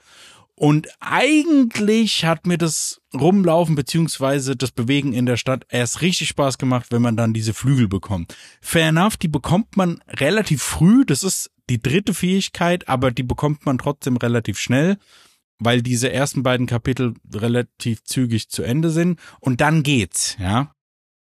[0.58, 6.58] und eigentlich hat mir das Rumlaufen beziehungsweise das Bewegen in der Stadt erst richtig Spaß
[6.58, 8.36] gemacht, wenn man dann diese Flügel bekommt.
[8.62, 11.04] Fair enough, die bekommt man relativ früh.
[11.06, 14.98] Das ist die dritte Fähigkeit, aber die bekommt man trotzdem relativ schnell,
[15.60, 19.20] weil diese ersten beiden Kapitel relativ zügig zu Ende sind.
[19.42, 20.72] Und dann geht's, ja.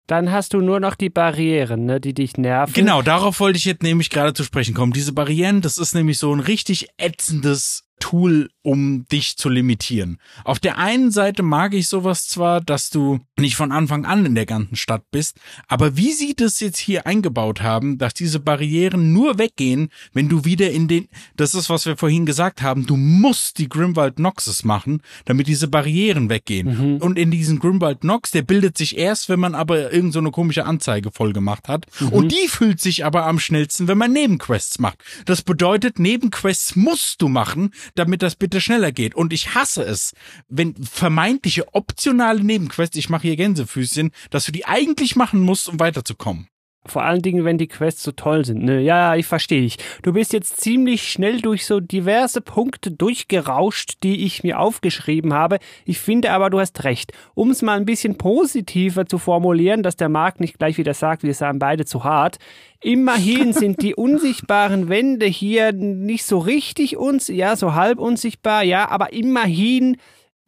[0.06, 2.72] Dann hast du nur noch die Barrieren, ne, die dich nerven.
[2.72, 4.92] Genau, darauf wollte ich jetzt nämlich gerade zu sprechen kommen.
[4.92, 10.18] Diese Barrieren, das ist nämlich so ein richtig ätzendes Tool, um dich zu limitieren.
[10.44, 14.34] Auf der einen Seite mag ich sowas zwar, dass du nicht von Anfang an in
[14.34, 15.36] der ganzen Stadt bist,
[15.68, 20.44] aber wie sie das jetzt hier eingebaut haben, dass diese Barrieren nur weggehen, wenn du
[20.44, 24.64] wieder in den, das ist, was wir vorhin gesagt haben, du musst die Grimwald Noxes
[24.64, 26.66] machen, damit diese Barrieren weggehen.
[27.00, 30.30] Und in diesen Grimwald Nox, der bildet sich erst, wenn man aber irgend so eine
[30.30, 31.86] komische Anzeige voll gemacht hat.
[32.10, 34.98] Und die füllt sich aber am schnellsten, wenn man Nebenquests macht.
[35.26, 39.14] Das bedeutet, Nebenquests musst du machen, damit das bitte schneller geht.
[39.14, 40.12] Und ich hasse es,
[40.48, 45.80] wenn vermeintliche optionale Nebenquests, ich mache hier Gänsefüßchen, dass du die eigentlich machen musst, um
[45.80, 46.48] weiterzukommen.
[46.86, 48.62] Vor allen Dingen, wenn die Quests so toll sind.
[48.64, 48.80] Ne?
[48.80, 49.76] Ja, ich verstehe ich.
[50.02, 55.58] Du bist jetzt ziemlich schnell durch so diverse Punkte durchgerauscht, die ich mir aufgeschrieben habe.
[55.84, 57.12] Ich finde aber, du hast recht.
[57.34, 61.22] Um es mal ein bisschen positiver zu formulieren, dass der Markt nicht gleich wieder sagt,
[61.22, 62.38] wir seien beide zu hart.
[62.80, 68.88] Immerhin sind die unsichtbaren Wände hier nicht so richtig uns, ja, so halb unsichtbar, ja,
[68.88, 69.98] aber immerhin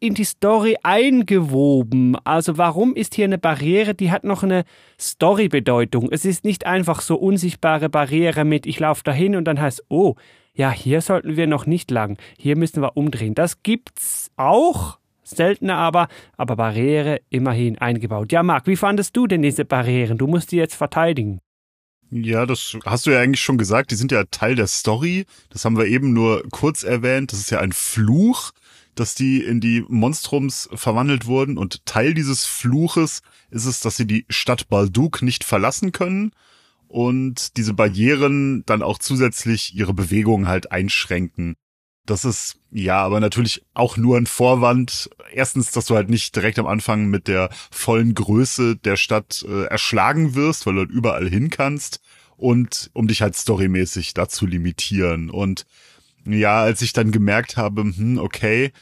[0.03, 2.17] in die Story eingewoben.
[2.25, 4.65] Also warum ist hier eine Barriere, die hat noch eine
[5.01, 6.09] Story-Bedeutung.
[6.11, 10.17] Es ist nicht einfach so unsichtbare Barriere mit ich laufe dahin und dann heißt, oh,
[10.55, 12.19] ja, hier sollten wir noch nicht lang.
[12.37, 13.37] Hier müssen wir umdrehen.
[13.37, 18.33] Das gibt's auch, seltener aber, aber Barriere immerhin eingebaut.
[18.33, 20.19] Ja, Marc, wie fandest du denn diese Barrieren?
[20.19, 21.39] Du musst die jetzt verteidigen.
[22.11, 23.93] Ja, das hast du ja eigentlich schon gesagt.
[23.93, 25.27] Die sind ja Teil der Story.
[25.49, 27.33] Das haben wir eben nur kurz erwähnt.
[27.33, 28.51] Das ist ja ein Fluch
[28.95, 34.07] dass die in die Monstrums verwandelt wurden und Teil dieses Fluches ist es, dass sie
[34.07, 36.33] die Stadt Balduk nicht verlassen können
[36.89, 41.55] und diese Barrieren dann auch zusätzlich ihre Bewegung halt einschränken.
[42.05, 45.09] Das ist ja aber natürlich auch nur ein Vorwand.
[45.33, 49.65] Erstens, dass du halt nicht direkt am Anfang mit der vollen Größe der Stadt äh,
[49.67, 52.01] erschlagen wirst, weil du halt überall hin kannst
[52.37, 55.31] und um dich halt storymäßig dazu limitieren.
[55.31, 55.65] Und
[56.25, 58.73] ja, als ich dann gemerkt habe, hm, okay,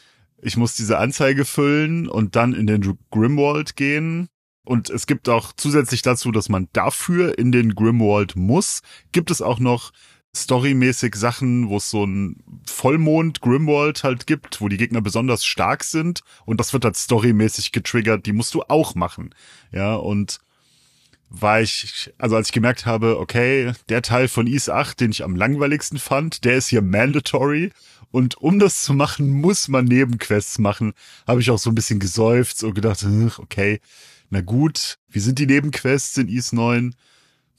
[0.42, 4.29] ich muss diese Anzeige füllen und dann in den Grimwald gehen.
[4.64, 9.42] Und es gibt auch zusätzlich dazu, dass man dafür in den Grimwald muss, gibt es
[9.42, 9.92] auch noch
[10.35, 15.83] storymäßig Sachen, wo es so ein Vollmond Grimwald halt gibt, wo die Gegner besonders stark
[15.83, 19.35] sind und das wird halt storymäßig getriggert, die musst du auch machen.
[19.72, 20.38] Ja, und
[21.31, 25.25] war ich, also als ich gemerkt habe, okay, der Teil von Is 8, den ich
[25.25, 27.73] am langweiligsten fand, der ist hier mandatory.
[28.11, 30.93] Und um das zu machen, muss man Nebenquests machen.
[31.29, 33.07] Habe ich auch so ein bisschen gesäuft und gedacht,
[33.38, 33.81] okay,
[34.31, 36.97] na gut, wie sind die Nebenquests in Is 9?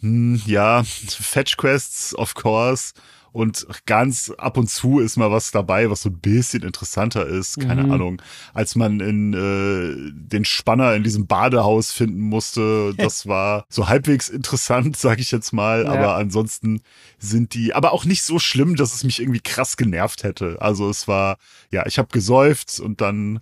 [0.01, 2.93] Hm, ja, Fetch Quests, of course.
[3.31, 7.59] Und ganz ab und zu ist mal was dabei, was so ein bisschen interessanter ist.
[7.59, 7.91] Keine mhm.
[7.91, 8.21] Ahnung.
[8.53, 14.27] Als man in äh, den Spanner in diesem Badehaus finden musste, das war so halbwegs
[14.27, 15.85] interessant, sag ich jetzt mal.
[15.85, 15.91] Ja.
[15.91, 16.81] Aber ansonsten
[17.19, 20.57] sind die, aber auch nicht so schlimm, dass es mich irgendwie krass genervt hätte.
[20.59, 21.37] Also es war,
[21.71, 23.39] ja, ich habe gesäuft und dann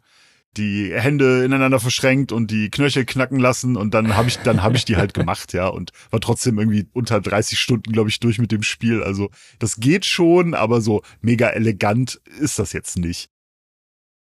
[0.59, 4.75] die Hände ineinander verschränkt und die Knöchel knacken lassen und dann habe ich dann habe
[4.75, 8.37] ich die halt gemacht, ja, und war trotzdem irgendwie unter 30 Stunden, glaube ich, durch
[8.37, 9.01] mit dem Spiel.
[9.01, 13.29] Also, das geht schon, aber so mega elegant ist das jetzt nicht.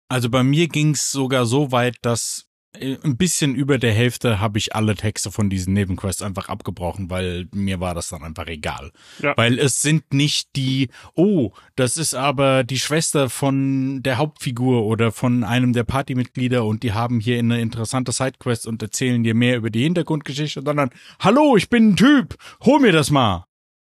[0.08, 4.76] Also bei mir ging's sogar so weit, dass ein bisschen über der Hälfte habe ich
[4.76, 8.92] alle Texte von diesen Nebenquests einfach abgebrochen, weil mir war das dann einfach egal.
[9.20, 9.36] Ja.
[9.36, 15.10] Weil es sind nicht die, oh, das ist aber die Schwester von der Hauptfigur oder
[15.10, 19.56] von einem der Partymitglieder und die haben hier eine interessante Sidequest und erzählen dir mehr
[19.56, 23.46] über die Hintergrundgeschichte, sondern, hallo, ich bin ein Typ, hol mir das mal.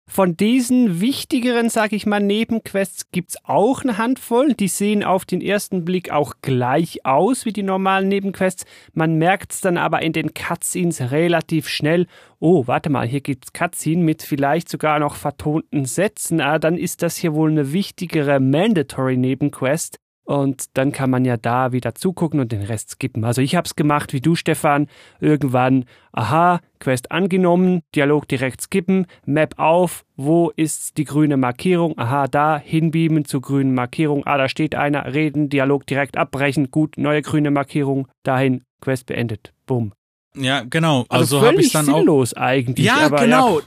[0.09, 4.53] Von diesen wichtigeren, sag ich mal, Nebenquests gibt's auch eine Handvoll.
[4.53, 8.65] Die sehen auf den ersten Blick auch gleich aus wie die normalen Nebenquests.
[8.93, 12.07] Man merkt's dann aber in den Cutscenes relativ schnell.
[12.39, 16.39] Oh, warte mal, hier gibt's Cutscene mit vielleicht sogar noch vertonten Sätzen.
[16.39, 19.99] Ah, dann ist das hier wohl eine wichtigere Mandatory Nebenquest.
[20.27, 23.23] Und dann kann man ja da wieder zugucken und den Rest skippen.
[23.23, 24.87] Also ich habe es gemacht wie du, Stefan.
[25.21, 31.97] Irgendwann, aha, Quest angenommen, Dialog direkt skippen, Map auf, wo ist die grüne Markierung?
[31.97, 34.27] Aha, da, hinbeamen zur grünen Markierung.
[34.27, 39.53] Ah, da steht einer, reden, Dialog direkt abbrechen, gut, neue grüne Markierung, dahin, Quest beendet.
[39.65, 39.93] Bumm.
[40.35, 41.05] Ja, genau.
[41.07, 42.85] Also, also habe ich dann sinnlos auch eigentlich.
[42.85, 43.59] Ja, genau.
[43.59, 43.65] Ja,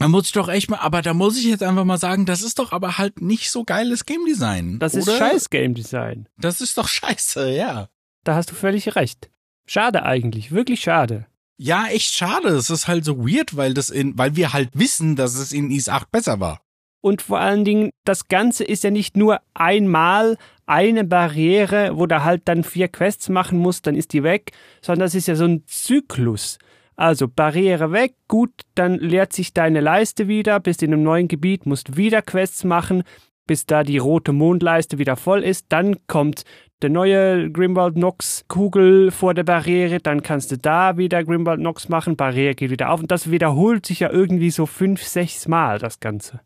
[0.00, 2.58] da muss doch echt mal, aber da muss ich jetzt einfach mal sagen, das ist
[2.58, 4.78] doch aber halt nicht so geiles Game Design.
[4.78, 5.12] Das oder?
[5.12, 6.26] ist scheiß Game Design.
[6.38, 7.90] Das ist doch scheiße, ja.
[8.24, 9.30] Da hast du völlig recht.
[9.66, 11.26] Schade eigentlich, wirklich schade.
[11.58, 12.48] Ja, echt schade.
[12.48, 15.70] Es ist halt so weird, weil das in, weil wir halt wissen, dass es in
[15.70, 16.62] Is 8 besser war.
[17.02, 22.24] Und vor allen Dingen, das Ganze ist ja nicht nur einmal eine Barriere, wo du
[22.24, 25.44] halt dann vier Quests machen musst, dann ist die weg, sondern das ist ja so
[25.44, 26.58] ein Zyklus.
[26.96, 31.66] Also Barriere weg, gut, dann leert sich deine Leiste wieder, bist in einem neuen Gebiet,
[31.66, 33.02] musst wieder Quests machen,
[33.46, 35.66] bis da die rote Mondleiste wieder voll ist.
[35.70, 36.44] Dann kommt
[36.82, 41.88] der neue Grimwald Nox Kugel vor der Barriere, dann kannst du da wieder Grimwald Nox
[41.88, 45.78] machen, Barriere geht wieder auf und das wiederholt sich ja irgendwie so fünf, sechs Mal
[45.78, 46.40] das Ganze.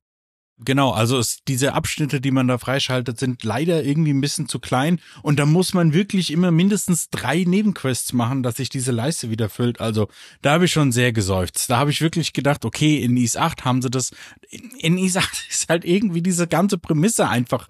[0.59, 4.61] Genau, also es, diese Abschnitte, die man da freischaltet, sind leider irgendwie ein bisschen zu
[4.61, 9.31] klein und da muss man wirklich immer mindestens drei Nebenquests machen, dass sich diese Leiste
[9.31, 9.81] wieder füllt.
[9.81, 10.09] Also
[10.43, 11.69] da habe ich schon sehr gesäuft.
[11.69, 14.13] Da habe ich wirklich gedacht, okay, in Is 8 haben sie das.
[14.49, 17.67] In, in Is 8 ist halt irgendwie diese ganze Prämisse einfach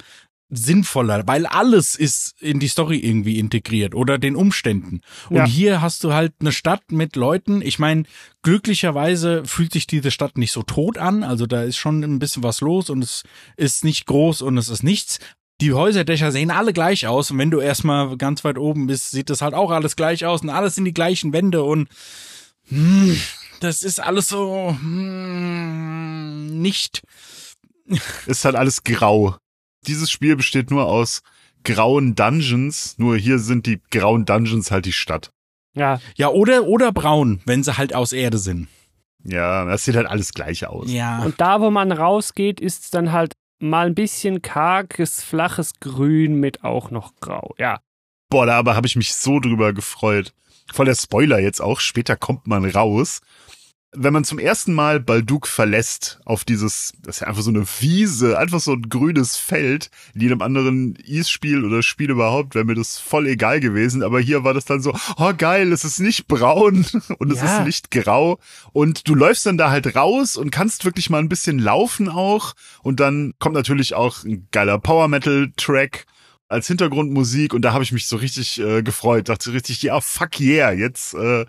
[0.51, 5.01] sinnvoller, weil alles ist in die Story irgendwie integriert oder den Umständen.
[5.31, 5.47] Und Ja.
[5.47, 7.63] hier hast du halt eine Stadt mit Leuten.
[7.63, 8.05] Ich meine,
[8.43, 11.23] glücklicherweise fühlt sich diese Stadt nicht so tot an.
[11.25, 13.23] Also da ist schon ein bisschen was los und es
[13.57, 15.19] ist nicht groß und es ist nichts.
[15.61, 19.31] Die Häuserdächer sehen alle gleich aus und wenn du erstmal ganz weit oben bist, sieht
[19.31, 21.89] das halt auch alles gleich aus und alles in die gleichen Wände und
[22.69, 23.17] hm,
[23.61, 27.03] das ist alles so hm, nicht
[28.27, 29.37] Ist halt alles grau.
[29.87, 31.23] Dieses Spiel besteht nur aus
[31.65, 35.31] grauen Dungeons, nur hier sind die grauen Dungeons halt die Stadt.
[35.75, 38.69] Ja, Ja, oder, oder braun, wenn sie halt aus Erde sind.
[39.25, 40.91] Ja, das sieht halt alles gleich aus.
[40.91, 41.23] Ja.
[41.23, 46.39] und da, wo man rausgeht, ist es dann halt mal ein bisschen karges, flaches Grün
[46.39, 47.55] mit auch noch Grau.
[47.59, 47.81] Ja,
[48.35, 50.33] Boah, da aber habe ich mich so drüber gefreut.
[50.73, 53.21] Voll der Spoiler jetzt auch, später kommt man raus.
[53.97, 57.65] Wenn man zum ersten Mal Balduk verlässt auf dieses, das ist ja einfach so eine
[57.81, 59.91] Wiese, einfach so ein grünes Feld.
[60.15, 64.03] In jedem anderen Ease-Spiel oder Spiel überhaupt wäre mir das voll egal gewesen.
[64.03, 66.85] Aber hier war das dann so, oh geil, es ist nicht braun
[67.19, 67.59] und es Ja.
[67.61, 68.39] ist nicht grau.
[68.73, 72.55] Und du läufst dann da halt raus und kannst wirklich mal ein bisschen laufen auch.
[72.83, 76.07] Und dann kommt natürlich auch ein geiler Power-Metal-Track
[76.49, 80.39] als Hintergrundmusik und da habe ich mich so richtig äh, gefreut, dachte richtig, ja, fuck
[80.41, 81.47] yeah, jetzt äh,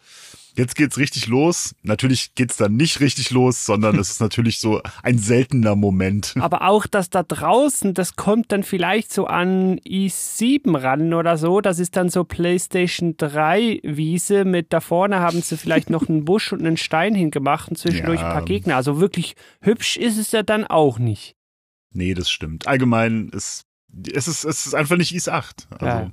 [0.58, 1.76] jetzt geht's richtig los.
[1.84, 6.34] Natürlich geht's dann nicht richtig los, sondern es ist natürlich so ein seltener Moment.
[6.40, 11.62] aber auch das da draußen, das kommt dann vielleicht so an i7 ran oder so.
[11.62, 16.26] Das ist dann so PlayStation 3 Wiese mit da vorne haben sie vielleicht noch einen
[16.26, 18.28] Busch und einen Stein hingemacht und zwischendurch Ja.
[18.28, 18.76] ein paar Gegner.
[18.76, 21.36] Also wirklich hübsch ist es ja dann auch nicht.
[21.92, 22.68] Nee, das stimmt.
[22.68, 23.64] Allgemein ist
[24.12, 25.68] es ist es ist einfach nicht IS 8.
[25.72, 26.12] Also Ja.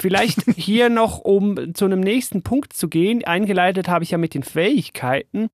[0.00, 3.24] Vielleicht hier noch, um zu einem nächsten Punkt zu gehen.
[3.24, 5.48] Eingeleitet habe ich ja mit den Fähigkeiten.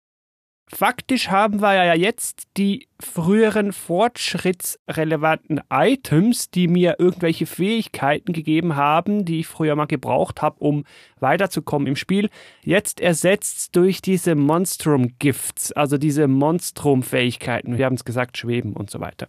[0.68, 9.24] Faktisch haben wir ja jetzt die früheren fortschrittsrelevanten Items, die mir irgendwelche Fähigkeiten gegeben haben,
[9.24, 10.82] die ich früher mal gebraucht habe, um
[11.20, 12.30] weiterzukommen im Spiel,
[12.62, 17.78] jetzt ersetzt durch diese Monstrum Gifts, also diese Monstrum-Fähigkeiten.
[17.78, 19.28] Wir haben es gesagt, schweben und so weiter.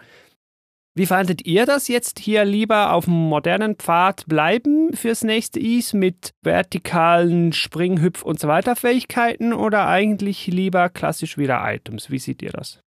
[0.98, 5.96] Wie fandet ihr das jetzt hier lieber auf dem modernen Pfad bleiben fürs nächste Ease
[5.96, 12.10] mit vertikalen Spring, Hüpf und so weiter Fähigkeiten oder eigentlich lieber klassisch wieder Items?
[12.10, 12.82] Wie seht ihr das?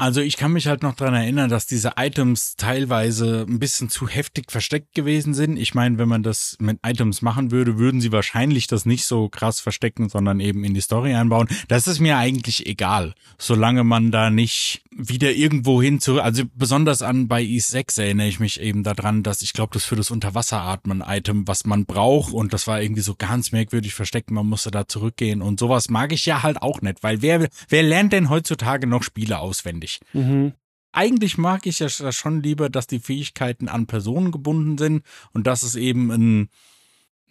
[0.00, 4.08] Also ich kann mich halt noch dran erinnern, dass diese Items teilweise ein bisschen zu
[4.08, 5.58] heftig versteckt gewesen sind.
[5.58, 9.28] Ich meine, wenn man das mit Items machen würde, würden sie wahrscheinlich das nicht so
[9.28, 11.48] krass verstecken, sondern eben in die Story einbauen.
[11.68, 17.02] Das ist mir eigentlich egal, solange man da nicht wieder irgendwo hin zu, also besonders
[17.02, 20.10] an bei Ease 6 erinnere ich mich eben daran, dass ich glaube, das für das
[20.10, 24.88] Unterwasseratmen-Item, was man braucht und das war irgendwie so ganz merkwürdig versteckt, man musste da
[24.88, 28.86] zurückgehen und sowas mag ich ja halt auch nicht, weil wer, wer lernt denn heutzutage
[28.86, 29.89] noch Spiele auswendig?
[30.12, 30.52] Mhm.
[30.92, 35.62] eigentlich mag ich ja schon lieber, dass die Fähigkeiten an Personen gebunden sind und dass
[35.62, 36.48] es eben ein,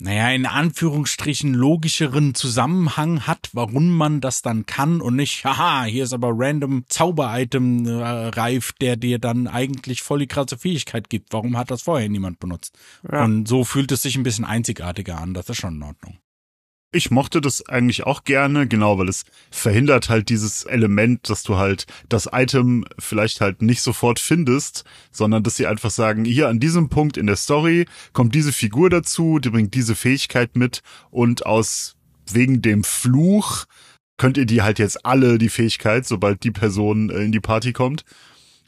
[0.02, 6.06] naja, in Anführungsstrichen logischeren Zusammenhang hat, warum man das dann kann und nicht, haha, hier
[6.06, 11.34] ist aber random Zauber-Item äh, reif, der dir dann eigentlich voll die krasse Fähigkeit gibt.
[11.34, 12.78] Warum hat das vorher niemand benutzt?
[13.12, 13.26] Ja.
[13.26, 15.34] Und so fühlt es sich ein bisschen einzigartiger an.
[15.34, 16.18] Das ist schon in Ordnung.
[16.92, 21.58] Ich mochte das eigentlich auch gerne, genau, weil es verhindert halt dieses Element, dass du
[21.58, 26.60] halt das Item vielleicht halt nicht sofort findest, sondern dass sie einfach sagen, hier an
[26.60, 31.46] diesem Punkt in der Story kommt diese Figur dazu, die bringt diese Fähigkeit mit und
[31.46, 31.96] aus
[32.32, 33.66] wegen dem Fluch
[34.18, 37.72] könnt ihr die halt jetzt alle die Fähigkeit, sobald die Person äh, in die Party
[37.72, 38.04] kommt.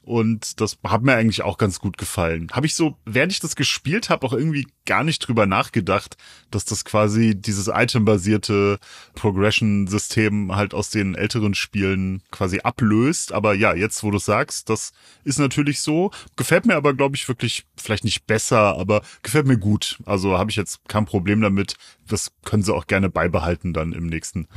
[0.03, 2.49] Und das hat mir eigentlich auch ganz gut gefallen.
[2.51, 6.17] Habe ich so, während ich das gespielt habe, auch irgendwie gar nicht drüber nachgedacht,
[6.49, 8.79] dass das quasi dieses itembasierte
[9.13, 13.31] Progression-System halt aus den älteren Spielen quasi ablöst.
[13.31, 14.91] Aber ja, jetzt, wo du sagst, das
[15.23, 16.09] ist natürlich so.
[16.35, 19.99] Gefällt mir aber, glaube ich, wirklich vielleicht nicht besser, aber gefällt mir gut.
[20.05, 21.75] Also habe ich jetzt kein Problem damit.
[22.07, 24.47] Das können sie auch gerne beibehalten dann im nächsten.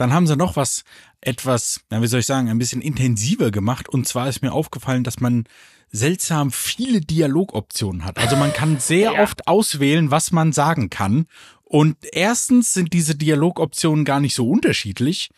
[0.00, 0.84] Dann haben sie noch was
[1.20, 3.86] etwas, na, wie soll ich sagen, ein bisschen intensiver gemacht.
[3.86, 5.44] Und zwar ist mir aufgefallen, dass man
[5.92, 8.16] seltsam viele Dialogoptionen hat.
[8.16, 9.22] Also man kann sehr Ja.
[9.22, 11.26] oft auswählen, was man sagen kann.
[11.64, 15.28] Und erstens sind diese Dialogoptionen gar nicht so unterschiedlich,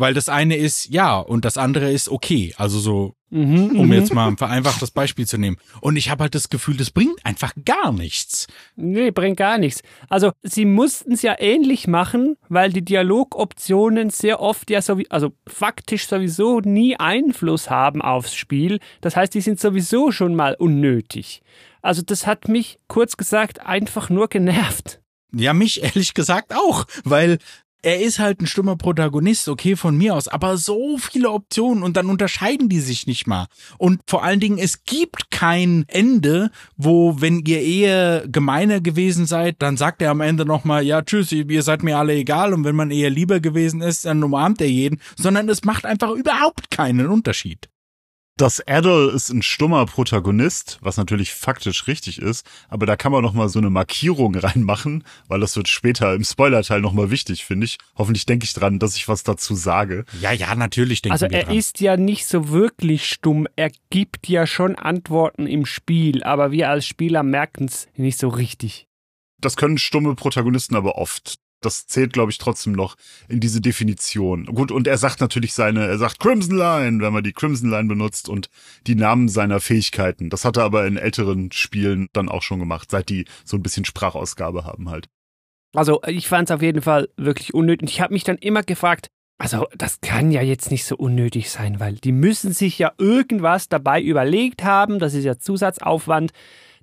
[0.00, 2.54] weil das eine ist ja und das andere ist okay.
[2.56, 3.92] Also so, Mhm, um mhm.
[3.92, 5.56] jetzt mal ein vereinfachtes Beispiel zu nehmen.
[5.80, 8.48] Und ich habe halt das Gefühl, das bringt einfach gar nichts.
[8.74, 9.82] Nee, bringt gar nichts.
[10.08, 15.32] Also, sie mussten es ja ähnlich machen, weil die Dialogoptionen sehr oft ja so also
[15.46, 18.80] faktisch sowieso nie Einfluss haben aufs Spiel.
[19.00, 21.40] Das heißt, die sind sowieso schon mal unnötig.
[21.82, 25.00] Also, das hat mich kurz gesagt einfach nur genervt.
[25.32, 27.38] Ja, mich ehrlich gesagt auch, weil
[27.82, 31.96] er ist halt ein stummer Protagonist, okay, von mir aus, aber so viele Optionen und
[31.96, 33.46] dann unterscheiden die sich nicht mal.
[33.78, 39.56] Und vor allen Dingen, es gibt kein Ende, wo, wenn ihr eher gemeiner gewesen seid,
[39.60, 42.76] dann sagt er am Ende nochmal, ja, tschüss, ihr seid mir alle egal und wenn
[42.76, 47.06] man eher lieber gewesen ist, dann umarmt er jeden, sondern es macht einfach überhaupt keinen
[47.06, 47.68] Unterschied.
[48.40, 53.20] Das Adel ist ein stummer Protagonist, was natürlich faktisch richtig ist, aber da kann man
[53.20, 57.44] noch mal so eine Markierung reinmachen, weil das wird später im Spoilerteil noch mal wichtig,
[57.44, 57.76] finde ich.
[57.96, 60.06] Hoffentlich denke ich dran, dass ich was dazu sage.
[60.22, 61.56] Ja, ja, natürlich denke Also ich mir er dran.
[61.58, 63.46] ist ja nicht so wirklich stumm.
[63.56, 68.28] Er gibt ja schon Antworten im Spiel, aber wir als Spieler merken es nicht so
[68.28, 68.86] richtig.
[69.42, 71.34] Das können stumme Protagonisten aber oft.
[71.60, 72.96] Das zählt, glaube ich, trotzdem noch
[73.28, 74.46] in diese Definition.
[74.46, 77.88] Gut, und er sagt natürlich seine, er sagt Crimson Line, wenn man die Crimson Line
[77.88, 78.48] benutzt und
[78.86, 80.30] die Namen seiner Fähigkeiten.
[80.30, 83.62] Das hat er aber in älteren Spielen dann auch schon gemacht, seit die so ein
[83.62, 85.08] bisschen Sprachausgabe haben halt.
[85.74, 87.90] Also ich fand es auf jeden Fall wirklich unnötig.
[87.90, 89.08] Ich habe mich dann immer gefragt,
[89.38, 93.68] also das kann ja jetzt nicht so unnötig sein, weil die müssen sich ja irgendwas
[93.68, 94.98] dabei überlegt haben.
[94.98, 96.32] Das ist ja Zusatzaufwand.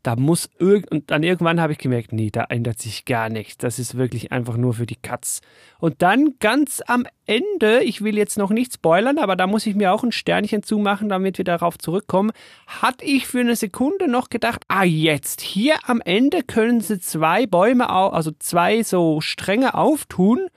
[0.04, 3.58] Da muss irgend und dann irgendwann habe ich gemerkt, nee, da ändert sich gar nichts.
[3.58, 5.42] Das ist wirklich einfach nur für die Katz.
[5.80, 9.76] Und dann ganz am Ende, ich will jetzt noch nicht spoilern, aber da muss ich
[9.76, 12.32] mir auch ein Sternchen zumachen, damit wir darauf zurückkommen,
[12.68, 17.46] hatte ich für eine Sekunde noch gedacht, ah jetzt, hier am Ende können sie zwei
[17.46, 20.48] Bäume, also zwei so Stränge auftun.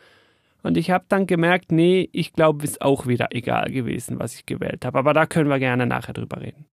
[0.62, 4.46] Und ich habe dann gemerkt, nee, ich glaube, ist auch wieder egal gewesen, was ich
[4.46, 4.98] gewählt habe.
[4.98, 6.66] Aber da können wir gerne nachher drüber reden.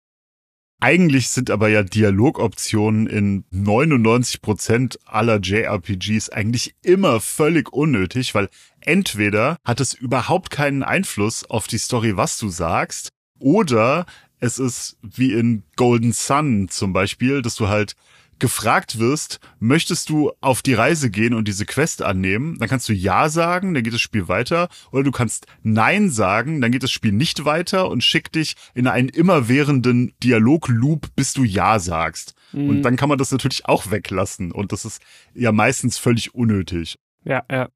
[0.82, 8.49] Eigentlich sind aber ja Dialogoptionen in 99% aller JRPGs eigentlich immer völlig unnötig, weil
[8.82, 13.09] entweder hat es überhaupt keinen Einfluss auf die Story, was du sagst,
[13.39, 14.05] oder
[14.39, 17.95] es ist wie in Golden Sun zum Beispiel, dass du halt
[18.39, 22.93] gefragt wirst, möchtest du auf die Reise gehen und diese Quest annehmen, dann kannst du
[22.93, 26.91] Ja sagen, dann geht das Spiel weiter, oder du kannst Nein sagen, dann geht das
[26.91, 32.36] Spiel nicht weiter und schickt dich in einen immerwährenden Dialogloop, bis du Ja sagst.
[32.53, 35.01] Und dann kann man das natürlich auch weglassen und das ist
[35.33, 36.97] ja meistens völlig unnötig.
[37.23, 37.69] Ja, ja.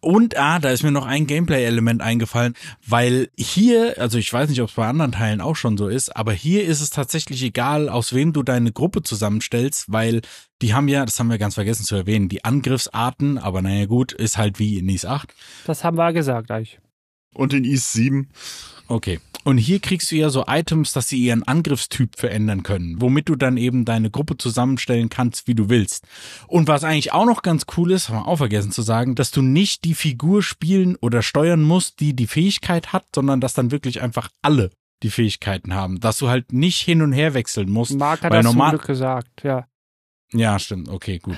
[0.00, 2.54] Und ah, da ist mir noch ein Gameplay-Element eingefallen,
[2.86, 6.14] weil hier, also ich weiß nicht, ob es bei anderen Teilen auch schon so ist,
[6.14, 10.20] aber hier ist es tatsächlich egal, aus wem du deine Gruppe zusammenstellst, weil
[10.62, 14.12] die haben ja, das haben wir ganz vergessen zu erwähnen, die Angriffsarten, aber naja gut,
[14.12, 15.34] ist halt wie in NIS 8.
[15.66, 16.78] Das haben wir gesagt eigentlich.
[17.34, 18.28] Und in East 7,
[18.88, 19.20] Okay.
[19.44, 23.36] Und hier kriegst du ja so Items, dass sie ihren Angriffstyp verändern können, womit du
[23.36, 26.06] dann eben deine Gruppe zusammenstellen kannst, wie du willst.
[26.48, 29.30] Und was eigentlich auch noch ganz cool ist, haben wir auch vergessen zu sagen, dass
[29.30, 33.70] du nicht die Figur spielen oder steuern musst, die die Fähigkeit hat, sondern dass dann
[33.70, 34.70] wirklich einfach alle
[35.02, 37.96] die Fähigkeiten haben, dass du halt nicht hin und her wechseln musst.
[37.96, 39.66] Mark hat das zum normal- Glück gesagt, ja.
[40.32, 40.88] Ja, stimmt.
[40.88, 41.36] Okay, gut.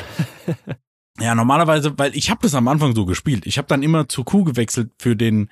[1.20, 3.46] ja, normalerweise, weil ich habe das am Anfang so gespielt.
[3.46, 5.50] Ich habe dann immer zur Kuh gewechselt für den,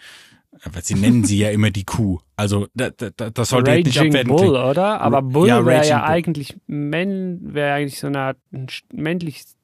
[0.73, 2.19] weil sie nennen sie ja immer die Kuh.
[2.37, 4.65] Also da, da, da- das sollte jetzt nicht Raging abwertend Bull, klingen.
[4.71, 5.01] oder?
[5.01, 6.09] Aber Ja, Bull wäre Raging ja Bull.
[6.09, 8.37] eigentlich Männ, wäre eigentlich so eine Art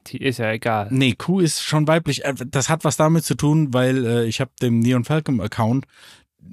[0.05, 0.89] Tier, ist ja egal.
[0.91, 2.25] Nee, Kuh ist schon weiblich.
[2.25, 5.87] Äh, Das hat was damit zu tun, weil äh, ich habe dem Neon Falcon Account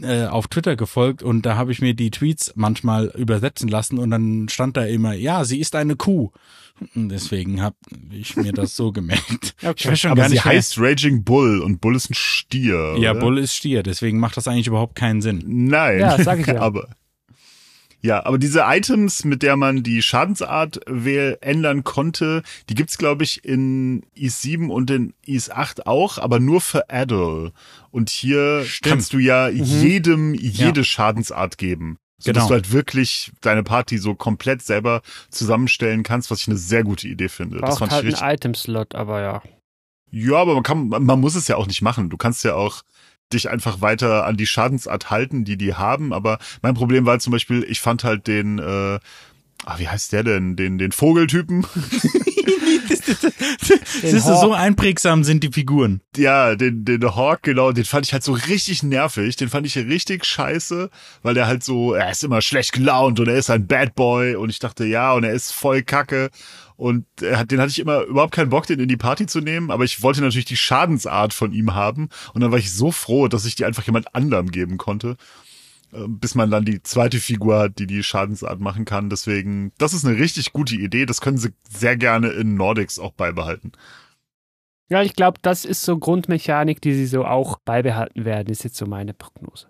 [0.02, 4.12] äh, auf Twitter gefolgt und da habe ich mir die Tweets manchmal übersetzen lassen und
[4.12, 6.32] dann stand da immer, ja, sie ist eine Kuh.
[6.96, 7.76] Und deswegen habe
[8.12, 9.56] ich mir das so gemerkt.
[9.76, 10.54] Ich weiß schon aber gar sie nicht mehr.
[10.56, 12.96] heißt Raging Bull und Bull ist ein Stier.
[12.98, 13.20] Ja, oder?
[13.20, 15.44] Bull ist Stier, deswegen macht das eigentlich überhaupt keinen Sinn.
[15.46, 16.00] Nein.
[16.00, 16.60] Ja, sag ich ja.
[16.60, 16.88] aber
[18.02, 23.24] ja, aber diese Items, mit der man die Schadensart wähl ändern konnte, die gibt's glaube
[23.24, 27.52] ich in Is 7 und in Is 8 auch, aber nur für Adel.
[27.91, 28.91] Und hier Stimmt.
[28.91, 30.84] kannst du ja jedem jede Ja.
[30.84, 31.97] Schadensart geben.
[32.18, 32.39] So Genau.
[32.41, 36.84] dass du halt wirklich deine Party so komplett selber zusammenstellen kannst, was ich eine sehr
[36.84, 37.58] gute Idee finde.
[37.58, 38.24] das Braucht fand halt ich richtig.
[38.24, 39.41] einen Item-Slot, aber ja.
[40.12, 42.10] Ja, aber man kann, man muss es ja auch nicht machen.
[42.10, 42.82] Du kannst ja auch
[43.34, 46.13] dich einfach weiter an die Schadensart halten, die die haben.
[46.13, 48.99] Aber mein Problem war zum Beispiel, ich fand halt den, äh,
[49.65, 51.65] ah, wie heißt der denn, den, den Vogeltypen?
[54.01, 56.01] Siehst du, so einprägsam sind die Figuren.
[56.15, 59.36] ja, den, den Hawk, genau, den fand ich halt so richtig nervig.
[59.36, 60.89] Den fand ich richtig scheiße,
[61.21, 64.36] weil der halt so, er ist immer schlecht gelaunt und er ist ein Bad Boy
[64.36, 66.29] und ich dachte, ja, und er ist voll kacke.
[66.82, 69.39] Und er hat, den hatte ich immer überhaupt keinen Bock, den in die Party zu
[69.39, 72.09] nehmen, aber ich wollte natürlich die Schadensart von ihm haben.
[72.34, 75.15] Und dann war ich so froh, dass ich die einfach jemand anderem geben konnte.
[75.93, 79.11] äh, Bis man dann die zweite Figur hat, die die Schadensart machen kann.
[79.11, 81.05] Deswegen, das ist eine richtig gute Idee.
[81.05, 83.73] Das können sie sehr gerne in Nordics auch beibehalten.
[84.89, 88.77] Ja, ich glaube, das ist so Grundmechanik, die sie so auch beibehalten werden, ist jetzt
[88.77, 89.67] so meine Prognose.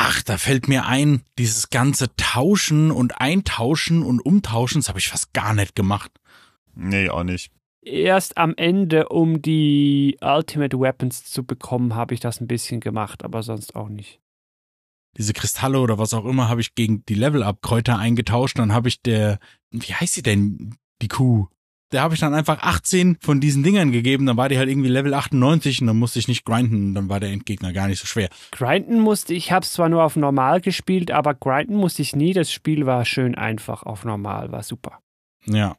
[0.00, 5.08] Ach, da fällt mir ein, dieses ganze Tauschen und Eintauschen und Umtauschen, das habe ich
[5.08, 6.12] fast gar nicht gemacht.
[6.76, 7.50] Nee, auch nicht.
[7.82, 13.24] erst am Ende, um die Ultimate Weapons zu bekommen, habe ich das ein bisschen gemacht,
[13.24, 14.20] aber sonst auch nicht.
[15.16, 18.56] Diese Kristalle oder was auch immer habe ich gegen die Level-Up-Kräuter eingetauscht.
[18.56, 19.40] Dann habe ich der,
[19.72, 21.48] wie heißt sie denn, die Kuh?
[21.90, 24.90] Da habe ich dann einfach 18 von diesen Dingern gegeben, dann war die halt irgendwie
[24.90, 28.06] Level 98 und dann musste ich nicht grinden, dann war der Endgegner gar nicht so
[28.06, 28.28] schwer.
[28.50, 32.34] Grinden musste ich, habe es zwar nur auf normal gespielt, aber grinden musste ich nie.
[32.34, 35.00] Das Spiel war schön einfach auf normal, war super.
[35.46, 35.76] Ja.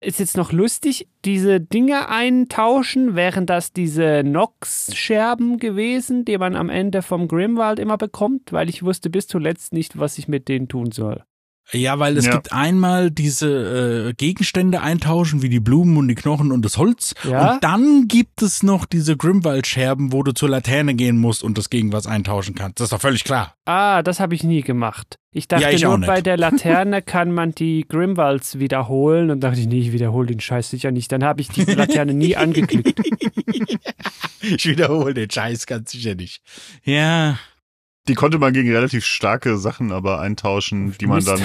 [0.00, 6.68] Ist jetzt noch lustig, diese Dinge eintauschen, wären das diese Nox-Scherben gewesen, die man am
[6.68, 10.68] Ende vom Grimwald immer bekommt, weil ich wusste bis zuletzt nicht, was ich mit denen
[10.68, 11.24] tun soll.
[11.72, 12.32] Ja, weil es Ja.
[12.32, 17.14] gibt einmal diese äh, Gegenstände eintauschen, wie die Blumen und die Knochen und das Holz.
[17.28, 17.54] Ja.
[17.54, 21.68] Und dann gibt es noch diese Grimwald-Scherben, wo du zur Laterne gehen musst und das
[21.70, 22.80] gegen was eintauschen kannst.
[22.80, 23.54] Das ist doch völlig klar.
[23.66, 25.16] Ah, das habe ich nie gemacht.
[25.30, 29.60] Ich dachte Ja, ich nur, bei der Laterne kann man die Grimwalds wiederholen und dachte
[29.60, 31.12] ich, nee, ich wiederhole den Scheiß sicher nicht.
[31.12, 32.98] Dann habe ich die Laterne nie angeklickt.
[34.40, 36.42] Ich wiederhole den Scheiß ganz sicher nicht.
[36.84, 37.38] Ja.
[38.08, 41.42] Die konnte man gegen relativ starke Sachen aber eintauschen, die man dann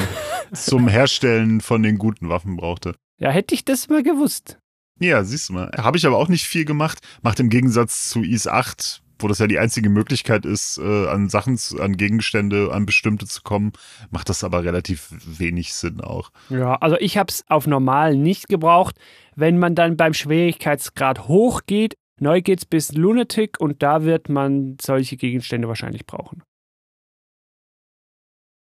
[0.53, 2.95] zum Herstellen von den guten Waffen brauchte.
[3.20, 4.57] Ja, hätte ich das mal gewusst.
[4.99, 5.72] Ja, siehst du mal.
[5.78, 6.99] Habe ich aber auch nicht viel gemacht.
[7.22, 11.30] Macht im Gegensatz zu Is 8, wo das ja die einzige Möglichkeit ist, äh, an
[11.30, 13.74] Sachen, zu, an Gegenstände, an bestimmte zu kommen,
[14.11, 16.32] macht das aber relativ wenig Sinn auch.
[16.49, 18.95] Ja, also ich habe es auf normal nicht gebraucht.
[19.36, 25.18] Wenn man dann beim Schwierigkeitsgrad hochgeht, neu geht's bis Lunatic und da wird man solche
[25.18, 26.43] Gegenstände wahrscheinlich brauchen.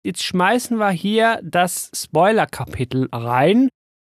[0.04, 3.68] Jetzt schmeißen wir hier das Spoiler-Kapitel rein.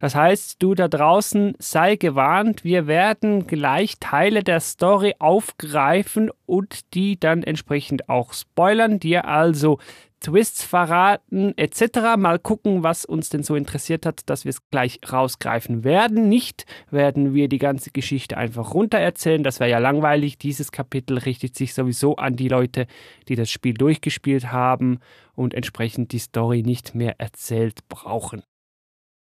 [0.03, 6.93] Das heißt, du da draußen sei gewarnt, wir werden gleich Teile der Story aufgreifen und
[6.95, 9.79] die dann entsprechend auch spoilern, dir also
[10.19, 12.17] Twists verraten etc.
[12.19, 16.29] Mal gucken, was uns denn so interessiert hat, dass wir es gleich rausgreifen werden.
[16.29, 20.37] Nicht werden wir die ganze Geschichte einfach runtererzählen, das wäre ja langweilig.
[20.37, 22.89] Dieses Kapitel richtet sich sowieso an die Leute,
[23.29, 24.99] die das Spiel durchgespielt haben
[25.37, 28.43] und entsprechend die Story nicht mehr erzählt brauchen.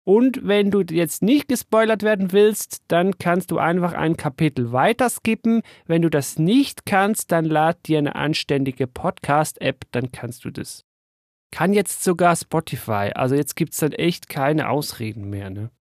[0.07, 5.09] Und wenn du jetzt nicht gespoilert werden willst, dann kannst du einfach ein Kapitel weiter
[5.09, 5.63] skippen.
[5.85, 10.85] Wenn du das nicht kannst, dann lad dir eine anständige Podcast-App, dann kannst du das.
[11.51, 13.11] Kann jetzt sogar Spotify.
[13.15, 15.71] Also jetzt gibt's dann echt keine Ausreden mehr, ne?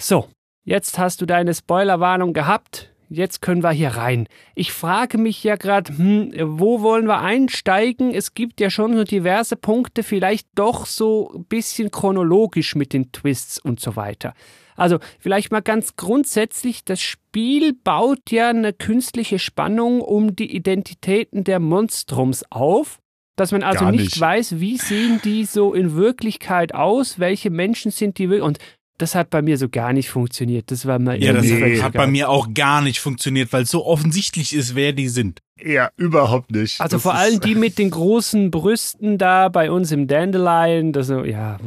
[0.00, 0.30] So,
[0.64, 2.93] jetzt hast du deine Spoilerwarnung gehabt.
[3.08, 4.26] Jetzt können wir hier rein.
[4.54, 8.14] Ich frage mich ja gerade, hm, wo wollen wir einsteigen?
[8.14, 13.12] Es gibt ja schon so diverse Punkte, vielleicht doch so ein bisschen chronologisch mit den
[13.12, 14.34] Twists und so weiter.
[14.76, 21.44] Also vielleicht mal ganz grundsätzlich, das Spiel baut ja eine künstliche Spannung um die Identitäten
[21.44, 22.98] der Monstrums auf,
[23.36, 24.20] dass man also nicht, nicht.
[24.20, 28.58] weiß, wie sehen die so in Wirklichkeit aus, welche Menschen sind die wirklich und
[28.98, 30.70] das hat bei mir so gar nicht funktioniert.
[30.70, 33.70] Das war mal Ja, das völlig hat bei mir auch gar nicht funktioniert, weil es
[33.70, 35.40] so offensichtlich ist, wer die sind.
[35.62, 36.80] Ja, überhaupt nicht.
[36.80, 41.08] Also Das vor allem die mit den großen Brüsten da bei uns im Dandelion, das
[41.08, 41.58] so, ja.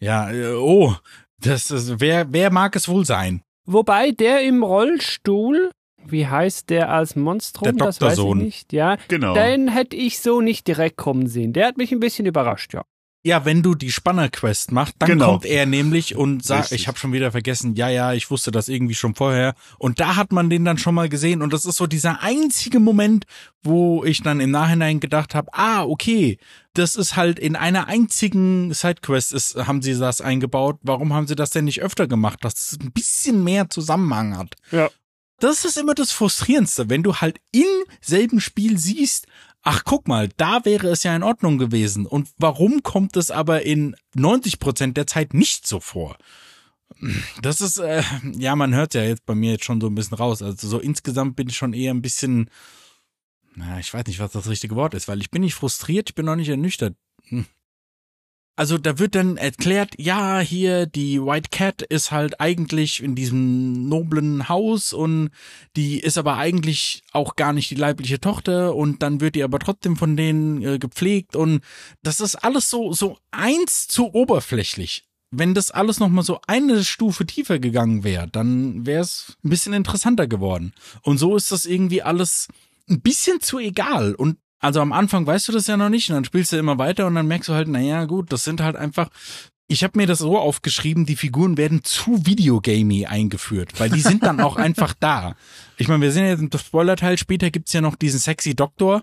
[0.00, 0.94] Ja, äh, oh,
[1.40, 3.42] das ist, wer, wer mag es wohl sein?
[3.66, 5.70] Wobei der im Rollstuhl,
[6.04, 7.64] wie heißt der als Monstrum?
[7.64, 8.38] Der das weiß ich Doktorsohn.
[8.38, 8.72] nicht.
[8.72, 9.34] Ja, Genau.
[9.34, 11.52] den hätte ich so nicht direkt kommen sehen.
[11.52, 12.82] Der hat mich ein bisschen überrascht, ja.
[13.24, 15.26] Ja, wenn du die Spanner-Quest machst, dann Genau.
[15.30, 16.80] kommt er nämlich und sagt, Richtig.
[16.80, 19.54] ich habe schon wieder vergessen, ja, ja, ich wusste das irgendwie schon vorher.
[19.78, 21.40] Und da hat man den dann schon mal gesehen.
[21.40, 23.26] Und das ist so dieser einzige Moment,
[23.62, 26.36] wo ich dann im Nachhinein gedacht habe, ah, okay,
[26.74, 30.80] das ist halt in einer einzigen Sidequest ist, haben sie das eingebaut.
[30.82, 34.56] Warum haben sie das denn nicht öfter gemacht, dass es ein bisschen mehr Zusammenhang hat?
[34.72, 34.90] Ja.
[35.38, 37.66] Das ist immer das Frustrierendste, wenn du halt im
[38.00, 39.26] selben Spiel siehst,
[39.62, 42.06] ach guck mal, da wäre es ja in Ordnung gewesen.
[42.06, 46.16] Und warum kommt es aber in 90 Prozent der Zeit nicht so vor?
[47.40, 48.02] Das ist, äh,
[48.36, 50.42] ja, man hört ja jetzt bei mir jetzt schon so ein bisschen raus.
[50.42, 52.50] Also so insgesamt bin ich schon eher ein bisschen,
[53.54, 56.14] na, ich weiß nicht, was das richtige Wort ist, weil ich bin nicht frustriert, ich
[56.14, 56.96] bin auch nicht ernüchtert.
[58.54, 63.88] Also da wird dann erklärt, ja, hier die White Cat ist halt eigentlich in diesem
[63.88, 65.30] noblen Haus und
[65.74, 69.58] die ist aber eigentlich auch gar nicht die leibliche Tochter und dann wird die aber
[69.58, 71.62] trotzdem von denen äh, gepflegt und
[72.02, 75.04] das ist alles so so eins zu oberflächlich.
[75.30, 79.48] Wenn das alles noch mal so eine Stufe tiefer gegangen wäre, dann wäre es ein
[79.48, 80.74] bisschen interessanter geworden.
[81.00, 82.48] Und so ist das irgendwie alles
[82.90, 86.14] ein bisschen zu egal und also am Anfang weißt du das ja noch nicht und
[86.16, 88.76] dann spielst du immer weiter und dann merkst du halt, naja, gut, das sind halt
[88.76, 89.10] einfach.
[89.68, 94.22] Ich habe mir das so aufgeschrieben, die Figuren werden zu Videogamey eingeführt, weil die sind
[94.22, 95.34] dann auch einfach da.
[95.78, 99.02] Ich meine, wir sind jetzt im Spoiler-Teil, später gibt's ja noch diesen sexy Doktor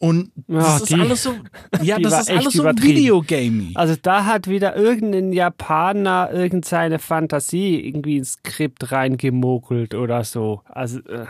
[0.00, 1.34] Und das Ja, ist die- alles so,
[1.82, 2.64] ja, das ist alles so.
[2.64, 3.72] Videogamey.
[3.74, 10.62] Also da hat wieder irgendein Japaner irgendeine Fantasie irgendwie ins Skript reingemogelt oder so.
[10.68, 11.26] Also äh,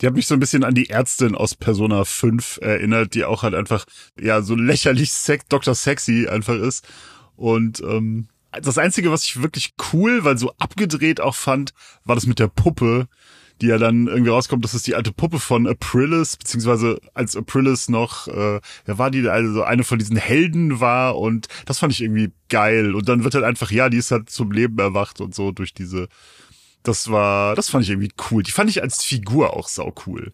[0.00, 3.42] Die hat mich so ein bisschen an die Ärztin aus Persona 5 erinnert, die auch
[3.42, 3.86] halt einfach,
[4.20, 5.74] ja, so lächerlich Sex, Dr.
[5.74, 6.86] Sexy einfach ist.
[7.36, 11.72] Und ähm, das Einzige, was ich wirklich cool, weil so abgedreht auch fand,
[12.04, 13.08] war das mit der Puppe,
[13.60, 17.88] die ja dann irgendwie rauskommt, das ist die alte Puppe von Aprilis, beziehungsweise als Aprilis
[17.88, 22.02] noch, äh, ja, war die also eine von diesen Helden war und das fand ich
[22.02, 22.94] irgendwie geil.
[22.94, 25.72] Und dann wird halt einfach, ja, die ist halt zum Leben erwacht und so durch
[25.72, 26.08] diese
[26.86, 28.42] das war, das fand ich irgendwie cool.
[28.42, 30.32] Die fand ich als Figur auch sau cool.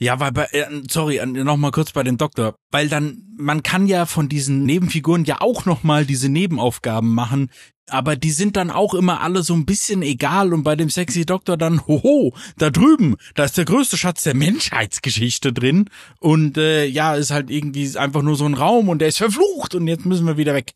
[0.00, 4.06] Ja, weil bei, äh, sorry, nochmal kurz bei dem Doktor, weil dann, man kann ja
[4.06, 7.50] von diesen Nebenfiguren ja auch nochmal diese Nebenaufgaben machen,
[7.88, 11.26] aber die sind dann auch immer alle so ein bisschen egal und bei dem sexy
[11.26, 15.90] Doktor dann, hoho, da drüben, da ist der größte Schatz der Menschheitsgeschichte drin
[16.20, 19.74] und äh, ja, ist halt irgendwie einfach nur so ein Raum und der ist verflucht
[19.74, 20.74] und jetzt müssen wir wieder weg.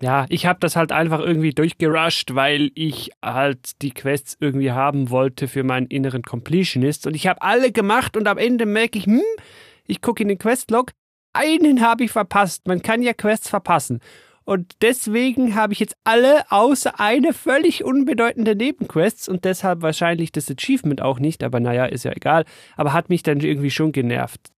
[0.00, 5.10] Ja, ich habe das halt einfach irgendwie durchgerusht, weil ich halt die Quests irgendwie haben
[5.10, 7.06] wollte für meinen inneren Completionist.
[7.06, 9.22] Und ich habe alle gemacht und am Ende merke ich, hm,
[9.86, 10.92] ich gucke in den Questlog,
[11.32, 12.66] einen habe ich verpasst.
[12.66, 14.00] Man kann ja Quests verpassen.
[14.44, 20.50] Und deswegen habe ich jetzt alle außer eine völlig unbedeutende Nebenquests und deshalb wahrscheinlich das
[20.50, 22.46] Achievement auch nicht, aber naja, ist ja egal.
[22.74, 24.50] Aber hat mich dann irgendwie schon genervt.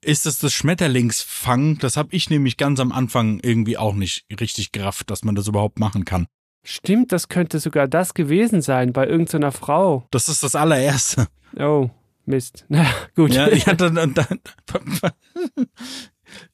[0.00, 1.78] Ist es das Schmetterlingsfang?
[1.78, 5.48] Das habe ich nämlich ganz am Anfang irgendwie auch nicht richtig gerafft, dass man das
[5.48, 6.26] überhaupt machen kann.
[6.64, 10.06] Stimmt, das könnte sogar das gewesen sein bei irgendeiner Frau.
[10.10, 11.26] Das ist das allererste.
[11.58, 11.90] Oh,
[12.26, 12.64] Mist.
[12.68, 12.86] Na
[13.16, 13.34] gut.
[13.34, 14.40] Ja, ich hatte dann, dann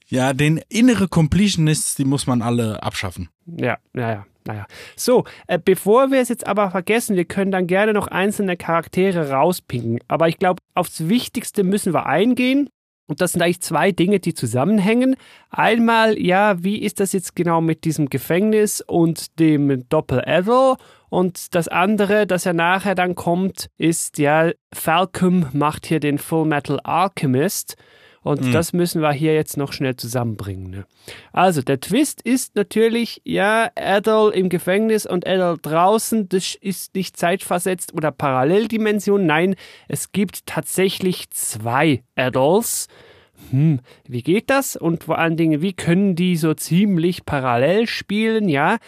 [0.07, 3.29] ja, den innere Completionists, die muss man alle abschaffen.
[3.47, 4.67] Ja, naja, naja.
[4.97, 9.31] So, äh, bevor wir es jetzt aber vergessen, wir können dann gerne noch einzelne Charaktere
[9.31, 9.99] rauspicken.
[10.07, 12.69] Aber ich glaube, aufs Wichtigste müssen wir eingehen.
[13.07, 15.17] Und das sind eigentlich zwei Dinge, die zusammenhängen.
[15.51, 20.79] Einmal, ja, wie ist das jetzt genau mit diesem Gefängnis und dem Doppel-Adder?
[21.11, 26.47] Und das andere, das ja nachher dann kommt, ist, ja, Falcom macht hier den Full
[26.47, 27.77] Metal Alchemist.
[28.25, 30.71] Und das müssen wir hier jetzt noch schnell zusammenbringen.
[30.71, 30.87] Ne?
[31.33, 37.19] Also, der Twist ist natürlich, ja, Adol im Gefängnis und Adol draußen, das ist nicht
[37.19, 39.27] zeitversetzt oder Paralleldimension.
[39.27, 39.57] Nein,
[39.89, 42.89] es gibt tatsächlich zwei Adols.
[43.51, 44.75] Hm, wie geht das?
[44.75, 48.49] Und vor allen Dingen, wie können die so ziemlich parallel spielen?
[48.49, 48.79] Ja,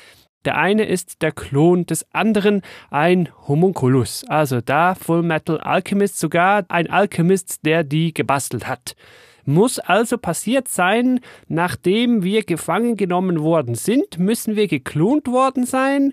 [0.47, 4.24] der eine ist der Klon des anderen, ein Homunculus.
[4.28, 8.97] Also da Full Metal Alchemist, sogar ein Alchemist, der die gebastelt hat.
[9.44, 16.12] Muss also passiert sein, nachdem wir gefangen genommen worden sind, müssen wir geklont worden sein.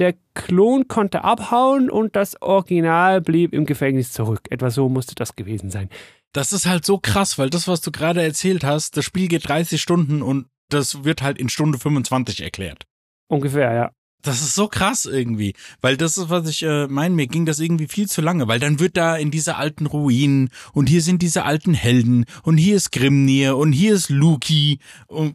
[0.00, 4.42] Der Klon konnte abhauen und das Original blieb im Gefängnis zurück.
[4.50, 5.88] Etwa so musste das gewesen sein.
[6.32, 9.48] Das ist halt so krass, weil das, was du gerade erzählt hast, das Spiel geht
[9.48, 12.86] 30 Stunden und das wird halt in Stunde 25 erklärt.
[13.28, 13.90] Ungefähr, ja.
[14.22, 15.52] Das ist so krass irgendwie,
[15.82, 18.58] weil das ist, was ich äh, meine, mir ging das irgendwie viel zu lange, weil
[18.58, 22.74] dann wird da in diese alten Ruinen und hier sind diese alten Helden und hier
[22.74, 25.34] ist Grimnir und hier ist Luki und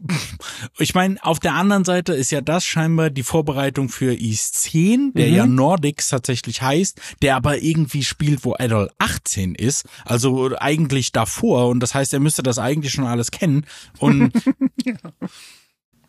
[0.80, 5.12] ich meine, auf der anderen Seite ist ja das scheinbar die Vorbereitung für East 10,
[5.14, 5.34] der Mhm.
[5.36, 11.68] ja Nordics tatsächlich heißt, der aber irgendwie spielt, wo Adol 18 ist, also eigentlich davor
[11.68, 13.66] und das heißt, er müsste das eigentlich schon alles kennen
[14.00, 14.32] und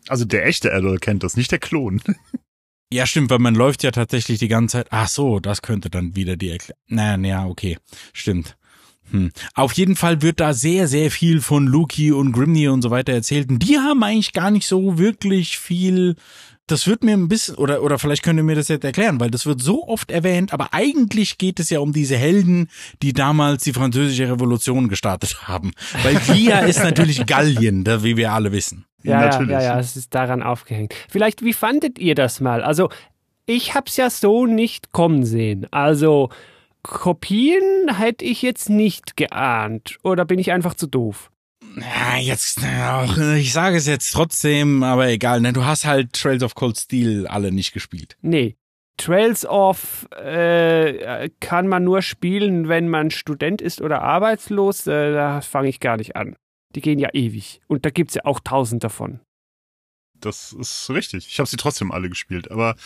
[0.08, 2.02] Also der echte Adol kennt das, nicht der Klon.
[2.92, 4.88] Ja, stimmt, weil man läuft ja tatsächlich die ganze Zeit.
[4.90, 6.78] Ach so, das könnte dann wieder die Erklärung.
[6.88, 7.78] Naja, naja, okay.
[8.12, 8.58] Stimmt.
[9.10, 9.32] Hm.
[9.54, 13.14] Auf jeden Fall wird da sehr, sehr viel von Luki und Grimnir und so weiter
[13.14, 13.48] erzählt.
[13.48, 16.16] Und die haben eigentlich gar nicht so wirklich viel.
[16.66, 19.30] Das wird mir ein bisschen, oder, oder vielleicht könnt ihr mir das jetzt erklären, weil
[19.30, 22.68] das wird so oft erwähnt, aber eigentlich geht es ja um diese Helden,
[23.02, 25.72] die damals die französische Revolution gestartet haben.
[26.02, 28.84] Weil Via ist natürlich Gallien, wie wir alle wissen.
[29.02, 29.50] Ja, Natürlich.
[29.50, 30.94] ja, ja, ja, es ist daran aufgehängt.
[31.08, 32.62] Vielleicht, wie fandet ihr das mal?
[32.62, 32.88] Also,
[33.46, 35.66] ich hab's ja so nicht kommen sehen.
[35.70, 36.30] Also,
[36.82, 39.98] Kopien hätte ich jetzt nicht geahnt.
[40.02, 41.30] Oder bin ich einfach zu doof?
[41.76, 45.52] Ja, jetzt, ach, ich sage es jetzt trotzdem, aber egal, ne?
[45.52, 48.16] Du hast halt Trails of Cold Steel alle nicht gespielt.
[48.20, 48.56] Nee.
[48.98, 54.86] Trails of äh, kann man nur spielen, wenn man Student ist oder arbeitslos.
[54.86, 56.36] Äh, da fange ich gar nicht an.
[56.74, 57.60] Die gehen ja ewig.
[57.68, 59.20] Und da gibt's ja auch tausend davon.
[60.20, 61.26] Das ist richtig.
[61.28, 62.76] Ich habe sie trotzdem alle gespielt, aber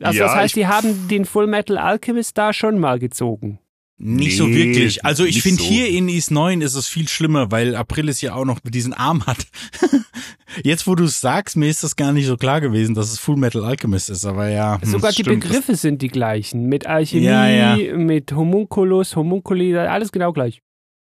[0.00, 3.58] Also ja, das heißt, die haben den Full Metal Alchemist da schon mal gezogen.
[3.96, 5.04] Nicht so Nee, wirklich.
[5.04, 5.68] Also ich finde so.
[5.68, 9.24] hier in Is 9 ist es viel schlimmer, weil Aprilis ja auch noch diesen Arm
[9.26, 9.46] hat.
[10.64, 13.20] Jetzt, wo du es sagst, mir ist das gar nicht so klar gewesen, dass es
[13.20, 14.80] Full Metal Alchemist ist, aber ja.
[14.80, 14.88] hm.
[14.88, 15.42] Sogar die stimmt.
[15.44, 16.66] Begriffe sind die gleichen.
[16.66, 17.96] Mit Alchemie, Ja, ja.
[17.96, 20.60] mit Homunculus, Homunculi, alles genau gleich.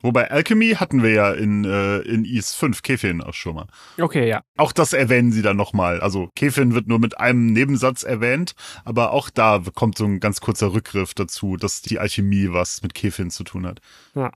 [0.06, 3.68] Wobei Alchemy hatten wir ja in, äh, in Is 5 Kefin auch schon mal.
[4.00, 4.42] Okay, ja.
[4.58, 6.00] Auch das erwähnen sie dann nochmal.
[6.00, 8.54] Also Kefin wird nur mit einem Nebensatz erwähnt,
[8.84, 12.94] aber auch da kommt so ein ganz kurzer Rückgriff dazu, dass die Alchemie was mit
[12.94, 13.80] Kefin zu tun hat.
[14.16, 14.32] ja.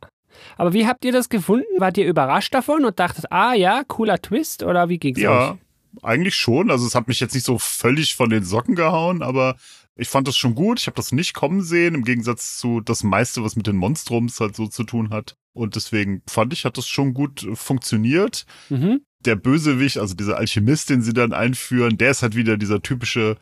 [0.58, 1.66] Aber wie habt ihr das gefunden?
[1.80, 5.58] Wart ihr überrascht davon und dachtet, ah ja, cooler Twist oder wie ging's Ja, euch?
[6.04, 6.70] eigentlich schon.
[6.72, 9.56] Also es hat mich jetzt nicht so völlig von den Socken gehauen, aber
[10.00, 10.80] ich fand das schon gut.
[10.80, 14.40] Ich habe das nicht kommen sehen, im Gegensatz zu das meiste, was mit den Monstrums
[14.40, 15.36] halt so zu tun hat.
[15.54, 18.46] Und deswegen fand ich, hat das schon gut äh, funktioniert.
[18.70, 19.02] Mhm.
[19.26, 23.38] Der Bösewicht, also dieser Alchemist, den sie dann einführen, der ist halt wieder dieser typische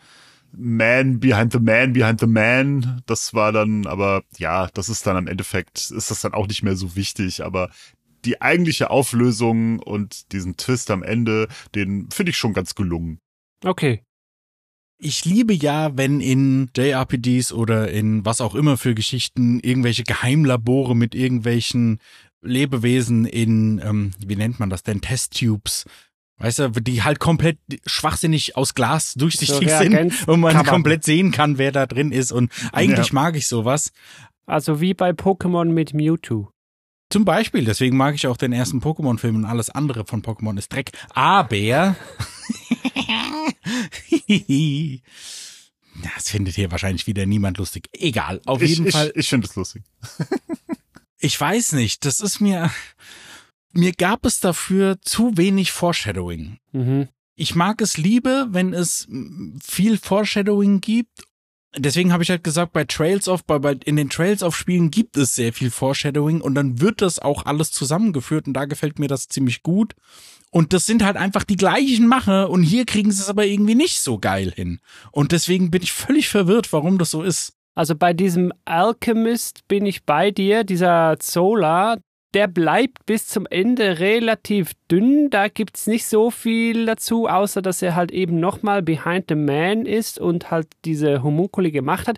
[0.51, 3.03] Man behind the man behind the man.
[3.05, 6.64] Das war dann, aber ja, das ist dann am Endeffekt, ist das dann auch nicht
[6.64, 7.70] mehr so wichtig, aber
[8.26, 13.20] die eigentliche Auflösung und diesen Twist am Ende, den finde ich schon ganz gelungen.
[13.64, 14.01] Okay.
[15.00, 20.95] Ich liebe ja, wenn in JRPGs oder in was auch immer für Geschichten irgendwelche Geheimlabore
[20.95, 22.00] mit irgendwelchen
[22.41, 25.86] Lebewesen in, ähm, wie nennt man das denn, Testtubes,
[26.39, 30.70] weißt du, die halt komplett schwachsinnig aus Glas durchsichtig So sind und man Cover.
[30.72, 32.32] komplett sehen kann, wer da drin ist.
[32.32, 33.14] Und eigentlich Ja.
[33.14, 33.91] mag ich sowas.
[34.48, 36.52] Also wie bei Pokémon mit Mewtwo.
[37.10, 40.74] Zum Beispiel, deswegen mag ich auch den ersten Pokémon-Film und alles andere von Pokémon ist
[40.74, 40.91] Dreck.
[41.10, 41.95] Aber
[46.16, 47.89] das findet hier wahrscheinlich wieder niemand lustig.
[47.93, 49.12] Egal, auf Ich, jeden ich, Fall.
[49.16, 49.84] ich finde es lustig.
[51.20, 52.70] Ich weiß nicht, das ist mir.
[53.74, 56.60] Mir gab es dafür zu wenig Foreshadowing.
[56.74, 57.08] Mhm.
[57.34, 59.08] Ich mag es liebe, wenn es
[59.60, 61.24] viel Foreshadowing gibt.
[61.76, 64.89] Deswegen habe ich halt gesagt, bei Trails of, bei, bei, in den Trails of Spielen
[64.89, 68.99] gibt es sehr viel Foreshadowing und dann wird das auch alles zusammengeführt und da gefällt
[68.99, 69.93] mir das ziemlich gut.
[70.49, 73.76] Und das sind halt einfach die gleichen Macher und hier kriegen sie es aber irgendwie
[73.76, 74.80] nicht so geil hin.
[75.11, 77.53] Und deswegen bin ich völlig verwirrt, warum das so ist.
[77.76, 81.97] Also bei diesem Alchemist bin ich bei dir, dieser Zola,
[82.34, 85.30] der bleibt bis zum Ende relativ dünn.
[85.30, 89.86] Da gibt's nicht so viel dazu, außer dass er halt eben nochmal Behind the Man
[89.86, 92.17] ist und halt diese Homunkuli gemacht hat.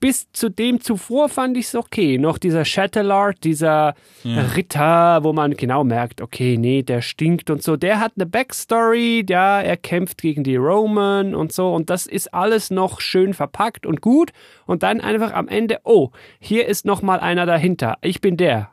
[0.00, 2.18] Bis zu dem zuvor fand ich's okay.
[2.18, 3.94] Noch dieser Shatterlord, dieser
[4.24, 7.76] Ritter, wo man genau merkt, okay, nee, der stinkt und so.
[7.76, 11.72] Der hat eine Backstory, ja, er kämpft gegen die Roman und so.
[11.72, 14.32] Und das ist alles noch schön verpackt und gut.
[14.66, 16.10] Und dann einfach am Ende, oh,
[16.40, 17.98] hier ist nochmal einer dahinter.
[18.00, 18.72] Ich bin der.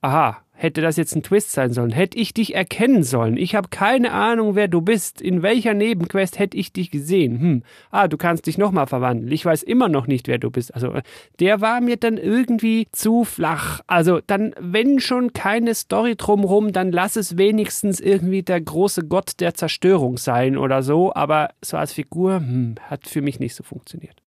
[0.00, 1.90] Aha, hätte das jetzt ein Twist sein sollen?
[1.90, 3.36] Hätte ich dich erkennen sollen?
[3.36, 5.20] Ich habe keine Ahnung, wer du bist.
[5.20, 7.40] In welcher Nebenquest hätte ich dich gesehen?
[7.40, 9.32] Hm, ah, du kannst dich nochmal verwandeln.
[9.32, 10.72] Ich weiß immer noch nicht, wer du bist.
[10.72, 11.02] Also, äh,
[11.40, 13.80] der war mir dann irgendwie zu flach.
[13.88, 19.40] Also, dann, wenn schon keine Story drumrum, dann lass es wenigstens irgendwie der große Gott
[19.40, 21.12] der Zerstörung sein oder so.
[21.12, 24.22] Aber so als Figur, hm, hat für mich nicht so funktioniert.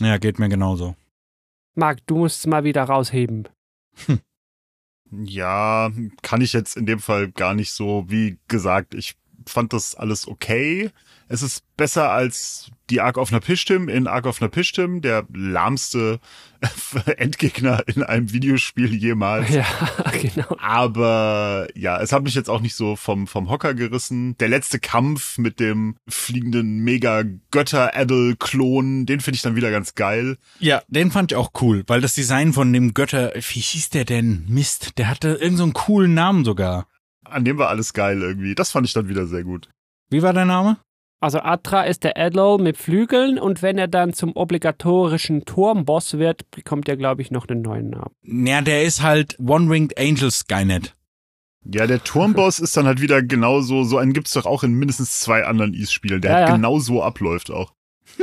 [0.00, 0.94] Ja, geht mir genauso.
[1.74, 3.48] Marc, du musst es mal wieder rausheben.
[5.10, 5.90] Ja,
[6.22, 8.04] kann ich jetzt in dem Fall gar nicht so.
[8.08, 10.90] Wie gesagt, ich fand das alles okay.
[11.28, 16.20] Es ist besser als die Ark of Napishtim in Ark of Napishtim, der lahmste
[17.16, 19.48] Endgegner in einem Videospiel jemals.
[19.50, 19.64] Ja,
[20.20, 20.54] genau.
[20.58, 24.36] Aber ja, es hat mich jetzt auch nicht so vom, vom Hocker gerissen.
[24.38, 30.36] Der letzte Kampf mit dem fliegenden Mega-Götter-Adel-Klon, den finde ich dann wieder ganz geil.
[30.58, 34.04] Ja, den fand ich auch cool, weil das Design von dem Götter, wie hieß der
[34.04, 34.44] denn?
[34.48, 36.86] Mist, der hatte irgendeinen so einen coolen Namen sogar.
[37.24, 38.54] An dem war alles geil irgendwie.
[38.54, 39.70] Das fand ich dann wieder sehr gut.
[40.10, 40.76] Wie war der Name?
[41.20, 46.50] Also Atra ist der Adel mit Flügeln und wenn er dann zum obligatorischen Turmboss wird,
[46.50, 48.46] bekommt er, glaube ich, noch einen neuen Namen.
[48.46, 50.94] Ja, der ist halt One-Winged Angel Skynet.
[51.64, 55.20] Ja, der Turmboss ist dann halt wieder genauso, so einen gibt's doch auch in mindestens
[55.20, 56.56] zwei anderen Is-Spielen, der Ja, halt ja.
[56.56, 57.72] genau so abläuft auch.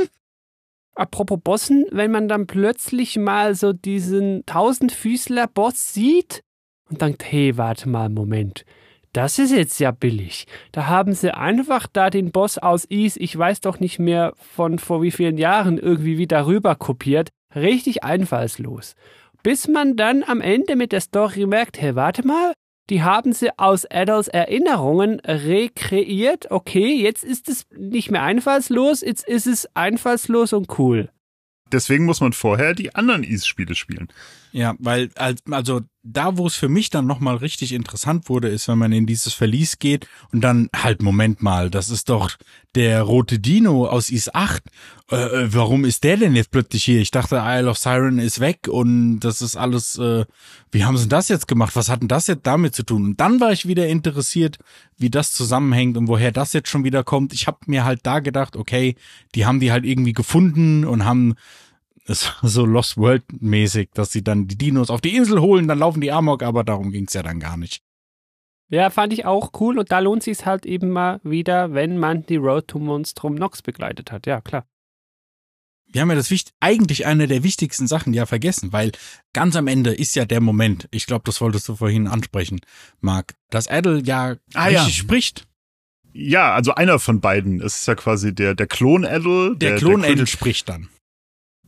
[0.94, 6.44] Apropos Bossen, wenn man dann plötzlich mal so diesen Tausendfüßler-Boss sieht
[6.88, 8.64] und denkt, hey, warte mal, Moment,
[9.12, 10.46] das ist jetzt ja billig.
[10.72, 14.78] Da haben sie einfach da den Boss aus Is, ich weiß doch nicht mehr von
[14.78, 17.28] vor wie vielen Jahren irgendwie wieder rüber kopiert.
[17.54, 18.94] Richtig einfallslos.
[19.42, 22.54] Bis man dann am Ende mit der Story merkt, hey, warte mal,
[22.90, 26.50] die haben sie aus Adults Erinnerungen rekreiert.
[26.50, 31.10] Okay, jetzt ist es nicht mehr einfallslos, jetzt ist es einfallslos und cool.
[31.70, 34.08] Deswegen muss man vorher die anderen Is-Spiele spielen.
[34.52, 38.66] Ja, weil als- also da, wo es für mich dann nochmal richtig interessant wurde, ist,
[38.68, 42.32] wenn man in dieses Verlies geht und dann halt, Moment mal, das ist doch
[42.74, 44.64] der rote Dino aus Is 8.
[45.10, 47.00] Äh, äh, warum ist der denn jetzt plötzlich hier?
[47.00, 50.24] Ich dachte, Isle of Siren ist weg und das ist alles, äh,
[50.72, 51.76] wie haben sie das jetzt gemacht?
[51.76, 53.04] Was hat denn das jetzt damit zu tun?
[53.04, 54.58] Und dann war ich wieder interessiert,
[54.98, 57.32] wie das zusammenhängt und woher das jetzt schon wieder kommt.
[57.32, 58.96] Ich habe mir halt da gedacht, okay,
[59.34, 61.34] die haben die halt irgendwie gefunden und haben
[62.06, 66.00] so Lost World mäßig, dass sie dann die Dinos auf die Insel holen, dann laufen
[66.00, 67.82] die Amok, aber darum ging's ja dann gar nicht.
[68.68, 72.24] Ja, fand ich auch cool und da lohnt sich halt eben mal wieder, wenn man
[72.24, 74.26] die Road to Monstrum Nox begleitet hat.
[74.26, 74.66] Ja, klar.
[75.92, 78.92] Wir haben ja das wichtig, eigentlich eine der wichtigsten Sachen ja vergessen, weil
[79.34, 82.60] ganz am Ende ist ja der Moment, ich glaube, das wolltest du vorhin ansprechen,
[83.02, 85.02] Marc, dass Adel ja Ah, richtig ja.
[85.02, 85.46] spricht.
[86.14, 87.60] Ja, also einer von beiden.
[87.60, 89.54] Es ist ja quasi der, der Klon Adel.
[89.56, 90.88] Der, Klon König- Adel spricht dann.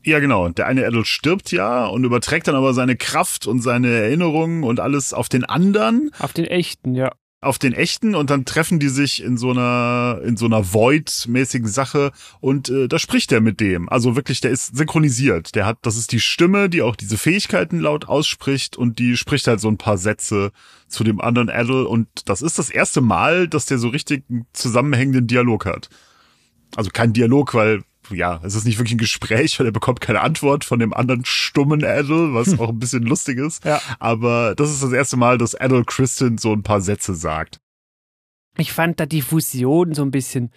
[0.04, 0.48] Ja, genau.
[0.50, 4.78] Der eine Adel stirbt ja und überträgt dann aber seine Kraft und seine Erinnerungen und
[4.78, 7.10] alles auf den anderen, Auf den echten, ja.
[7.40, 11.68] auf den echten und dann treffen die sich in so einer in so einer Void-mäßigen
[11.68, 13.88] Sache und äh, da spricht er mit dem.
[13.88, 15.54] Also wirklich, der ist synchronisiert.
[15.54, 19.46] Der hat, das ist die Stimme, die auch diese Fähigkeiten laut ausspricht und die spricht
[19.46, 20.52] halt so ein paar Sätze
[20.86, 24.44] zu dem anderen Adel und das ist das erste Mal, dass der so richtig einen
[24.52, 25.88] zusammenhängenden Dialog hat.
[26.76, 30.20] Also kein Dialog, weil ja, es ist nicht wirklich ein Gespräch, weil er bekommt keine
[30.20, 33.64] Antwort von dem anderen stummen Adel, was auch ein bisschen lustig ist.
[33.64, 33.80] Ja.
[33.98, 37.60] Aber das ist das erste Mal, dass Adel Kristen so ein paar Sätze sagt.
[38.56, 40.50] Ich fand da die Fusion so ein bisschen,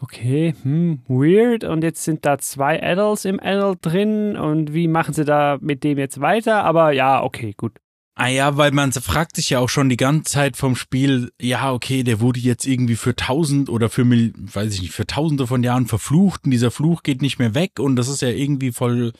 [0.00, 1.64] okay, hm, weird.
[1.64, 4.36] Und jetzt sind da zwei Adults im Adult drin.
[4.36, 6.64] Und wie machen sie da mit dem jetzt weiter?
[6.64, 7.72] Aber ja, okay, gut.
[8.20, 11.72] Ah ja, weil man fragt sich ja auch schon die ganze Zeit vom Spiel, ja,
[11.72, 15.62] okay, der wurde jetzt irgendwie für tausend oder für, weiß ich nicht, für tausende von
[15.62, 19.12] Jahren verflucht und dieser Fluch geht nicht mehr weg und das ist ja irgendwie voll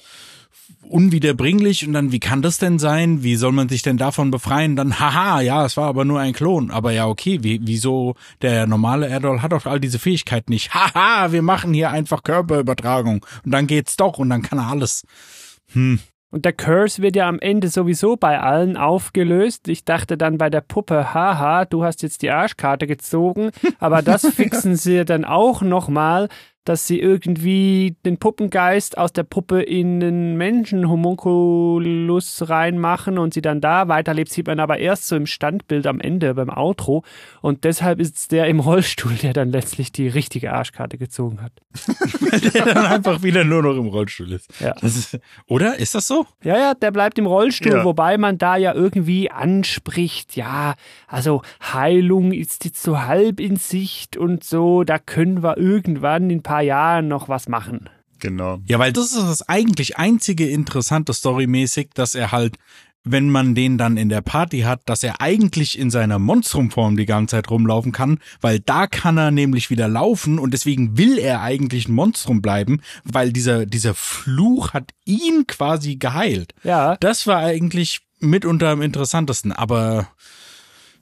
[0.83, 3.23] unwiederbringlich und dann, wie kann das denn sein?
[3.23, 4.75] Wie soll man sich denn davon befreien?
[4.75, 6.73] Dann, haha, ja, es war aber nur ein Klon.
[6.73, 10.75] Aber ja, okay, wie, wieso der normale Adol hat doch all diese Fähigkeiten nicht.
[10.75, 15.05] Haha, wir machen hier einfach Körperübertragung und dann geht's doch und dann kann er alles.
[15.69, 16.01] Hm.
[16.31, 19.69] Und der Curse wird ja am Ende sowieso bei allen aufgelöst.
[19.69, 23.51] Ich dachte dann bei der Puppe, haha, du hast jetzt die Arschkarte gezogen.
[23.79, 26.29] Aber das fixen sie dann auch nochmal,
[26.65, 33.61] dass sie irgendwie den Puppengeist aus der Puppe in den Menschenhomunculus reinmachen und sie dann
[33.61, 34.31] da weiterlebt.
[34.31, 37.05] Sieht man aber erst so im Standbild am Ende beim Outro.
[37.41, 41.53] Und deshalb ist es der im Rollstuhl, der dann letztlich die richtige Arschkarte gezogen hat.
[42.55, 44.49] der dann einfach wieder nur noch im Rollstuhl ist.
[44.61, 44.73] Ja.
[44.83, 45.79] Ist oder?
[45.79, 46.27] Ist das so?
[46.43, 47.85] Ja, ja, der bleibt im Rollstuhl, Ja.
[47.85, 50.75] wobei man da ja irgendwie anspricht, ja,
[51.07, 51.43] also
[51.73, 56.43] Heilung ist jetzt so halb in Sicht und so, da können wir irgendwann in ein
[56.43, 57.89] paar Jahren noch was machen.
[58.21, 58.59] Genau.
[58.67, 62.57] Ja, weil das ist das eigentlich einzige interessante storymäßig, dass er halt,
[63.05, 67.07] wenn man den dann in der Party hat, dass er eigentlich in seiner Monstrumform die
[67.07, 71.43] ganze Zeit rumlaufen kann, weil da kann er nämlich wieder laufen und deswegen will er
[71.43, 76.55] eigentlich ein Monstrum bleiben, weil dieser, dieser Fluch hat ihn quasi geheilt.
[76.65, 80.09] Ja, Das war eigentlich mitunter am interessantesten, aber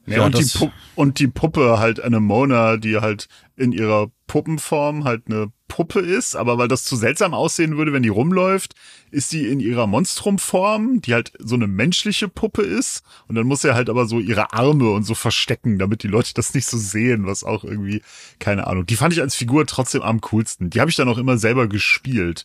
[0.07, 5.05] Ja, und, die Pu und die Puppe halt eine Mona, die halt in ihrer Puppenform
[5.05, 8.75] halt eine Puppe ist, aber weil das zu seltsam aussehen würde, wenn die rumläuft,
[9.11, 13.03] ist sie in ihrer Monstrumform, die halt so eine menschliche Puppe ist.
[13.27, 16.35] Und dann muss er halt aber so ihre Arme und so verstecken, damit die Leute
[16.35, 18.03] das nicht so sehen, was auch irgendwie,
[18.39, 18.87] keine Ahnung.
[18.87, 20.71] Die fand ich als Figur trotzdem am coolsten.
[20.71, 22.45] Die habe ich dann auch immer selber gespielt.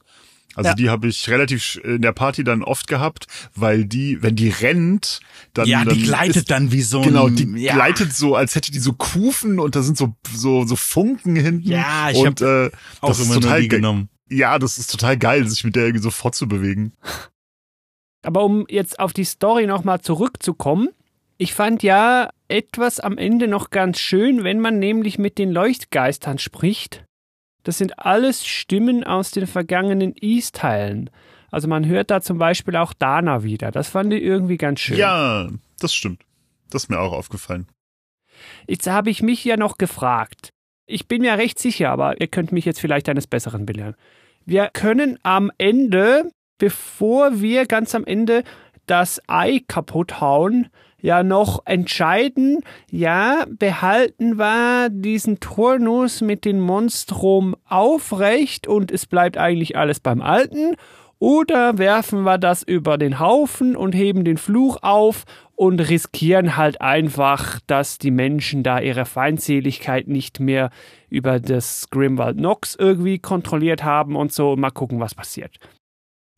[0.55, 0.75] Also Ja.
[0.75, 5.19] die habe ich relativ in der Party dann oft gehabt, weil die, wenn die rennt,
[5.53, 7.73] dann ja, dann die gleitet ist, dann wie so ein, Genau, die ja.
[7.73, 11.67] gleitet so, als hätte die so Kufen und da sind so so so Funken hinten.
[11.69, 12.69] Ja, ich und äh,
[13.01, 14.09] auch das ist immer nur total genommen.
[14.29, 16.93] Ja, das ist total geil, sich mit der irgendwie so fortzubewegen.
[18.23, 20.89] aber um jetzt auf die Story nochmal zurückzukommen,
[21.37, 26.37] ich fand ja etwas am Ende noch ganz schön, wenn man nämlich mit den Leuchtgeistern
[26.37, 27.03] spricht.
[27.63, 31.09] Das sind alles Stimmen aus den vergangenen East-Teilen.
[31.51, 33.71] Also man hört da zum Beispiel auch Dana wieder.
[33.71, 34.97] Das fand ich irgendwie ganz schön.
[34.97, 35.49] Ja,
[35.79, 36.23] das stimmt.
[36.69, 37.67] Das ist mir auch aufgefallen.
[38.67, 40.49] Jetzt habe ich mich ja noch gefragt.
[40.87, 43.95] Ich bin mir recht sicher, aber ihr könnt mich jetzt vielleicht eines Besseren belehren.
[44.45, 48.43] Wir können am Ende, bevor wir ganz am Ende
[48.87, 50.69] das Ei kaputt hauen,
[51.01, 59.37] ja noch entscheiden, ja, behalten wir diesen Turnus mit dem Monstrum aufrecht und es bleibt
[59.37, 60.75] eigentlich alles beim Alten
[61.21, 65.25] oder werfen wir das über den Haufen und heben den Fluch auf
[65.55, 70.71] und riskieren halt einfach, dass die Menschen da ihre Feindseligkeit nicht mehr
[71.09, 74.55] über das Grimwald Nox irgendwie kontrolliert haben und so.
[74.55, 75.59] Mal gucken, was passiert.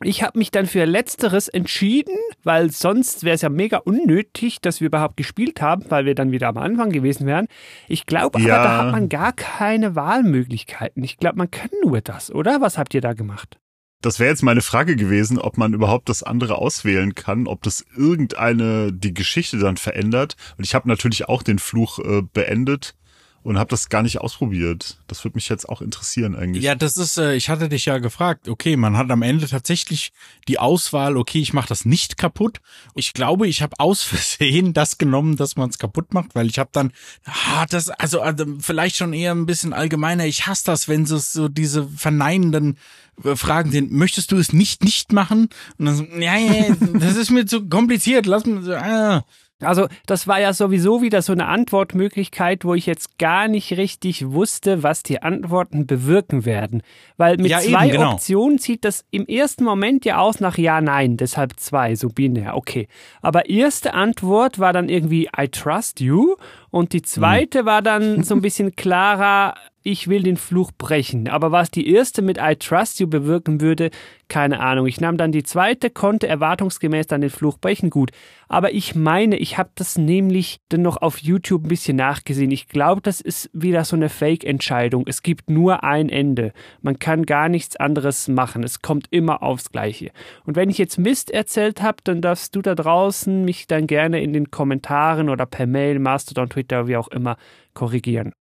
[0.06, 4.80] Ich habe mich dann für Letzteres entschieden, weil sonst wäre es ja mega unnötig, dass
[4.82, 7.48] wir überhaupt gespielt haben, weil wir dann wieder am Anfang gewesen wären.
[7.88, 8.64] Ich glaube aber, Ja.
[8.64, 11.04] da hat man gar keine Wahlmöglichkeiten.
[11.04, 12.62] Ich glaube, man kann nur das, oder?
[12.62, 13.58] Was habt ihr da gemacht?
[14.02, 17.86] Das wäre jetzt meine Frage gewesen, ob man überhaupt das andere auswählen kann, ob das
[17.96, 20.36] irgendeine die Geschichte dann verändert.
[20.58, 22.96] Und ich habe natürlich auch den Fluch äh, beendet
[23.44, 24.98] und habe das gar nicht ausprobiert.
[25.08, 26.64] Das würde mich jetzt auch interessieren eigentlich.
[26.64, 30.14] Ja, das ist, äh, ich hatte dich ja gefragt, okay, man hat am Ende tatsächlich
[30.48, 32.62] die Auswahl, okay, ich mache das nicht kaputt.
[32.96, 36.58] Ich glaube, ich habe aus Versehen das genommen, dass man es kaputt macht, weil ich
[36.58, 36.92] habe dann,
[37.26, 41.18] ah, das, also, also vielleicht schon eher ein bisschen allgemeiner, ich hasse das, wenn so,
[41.18, 42.78] so diese verneinenden
[43.24, 45.50] äh, Fragen sind, möchtest du es nicht nicht machen?
[45.78, 49.26] Und dann so, ja, ja, das ist mir zu kompliziert, lass mich so, ah.
[49.66, 54.32] Also das war ja sowieso wieder so eine Antwortmöglichkeit, wo ich jetzt gar nicht richtig
[54.32, 56.84] wusste, was die Antworten bewirken werden.
[57.18, 58.14] Weil mit Ja, eben, zwei genau.
[58.14, 62.56] Optionen sieht das im ersten Moment ja aus nach Ja, Nein, deshalb zwei, so binär,
[62.56, 62.88] okay.
[63.22, 66.36] Aber erste Antwort war dann irgendwie I trust you
[66.74, 69.54] und die zweite war dann so ein bisschen klarer,
[69.84, 71.28] ich will den Fluch brechen.
[71.28, 73.92] Aber was die erste mit I trust you bewirken würde,
[74.30, 74.88] keine Ahnung.
[74.88, 78.12] Ich nahm dann die zweite, konnte erwartungsgemäß dann den Fluch brechen, gut.
[78.48, 82.50] Aber ich meine, ich habe das nämlich dann noch auf YouTube ein bisschen nachgesehen.
[82.50, 85.04] Ich glaube, das ist wieder so eine Fake-Entscheidung.
[85.08, 86.54] Es gibt nur ein Ende.
[86.82, 88.64] Man kann gar nichts anderes machen.
[88.64, 90.12] Es kommt immer aufs Gleiche.
[90.46, 94.24] Und wenn ich jetzt Mist erzählt habe, dann darfst du da draußen mich dann gerne
[94.24, 97.38] in den Kommentaren oder per Mail, Mastodon, Twitter, wie auch immer,
[97.74, 98.34] korrigieren.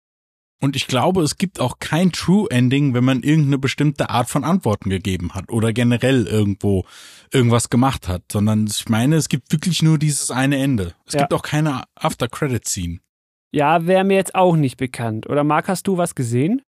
[0.60, 4.44] Und ich glaube, es gibt auch kein True Ending, wenn man irgendeine bestimmte Art von
[4.44, 6.84] Antworten gegeben hat oder generell irgendwo
[7.32, 10.94] irgendwas gemacht hat, sondern ich meine, es gibt wirklich nur dieses eine Ende.
[11.04, 11.20] Es Ja.
[11.22, 12.98] gibt auch keine After Credit Scene.
[13.52, 15.28] Ja, wäre mir jetzt auch nicht bekannt.
[15.28, 16.62] Oder Marc, hast du was gesehen?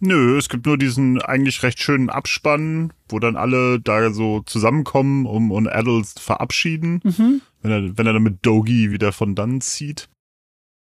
[0.00, 5.24] Nö, es gibt nur diesen eigentlich recht schönen Abspann, wo dann alle da so zusammenkommen,
[5.26, 7.42] um und Adults verabschieden, Mhm.
[7.62, 10.08] wenn er, wenn er dann mit Dogi wieder von dann zieht.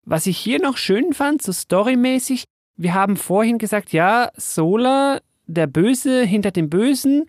[0.10, 2.46] Was ich hier noch schön fand, so storymäßig,
[2.78, 7.26] wir haben vorhin gesagt, ja, Sola, der Böse hinter dem Bösen,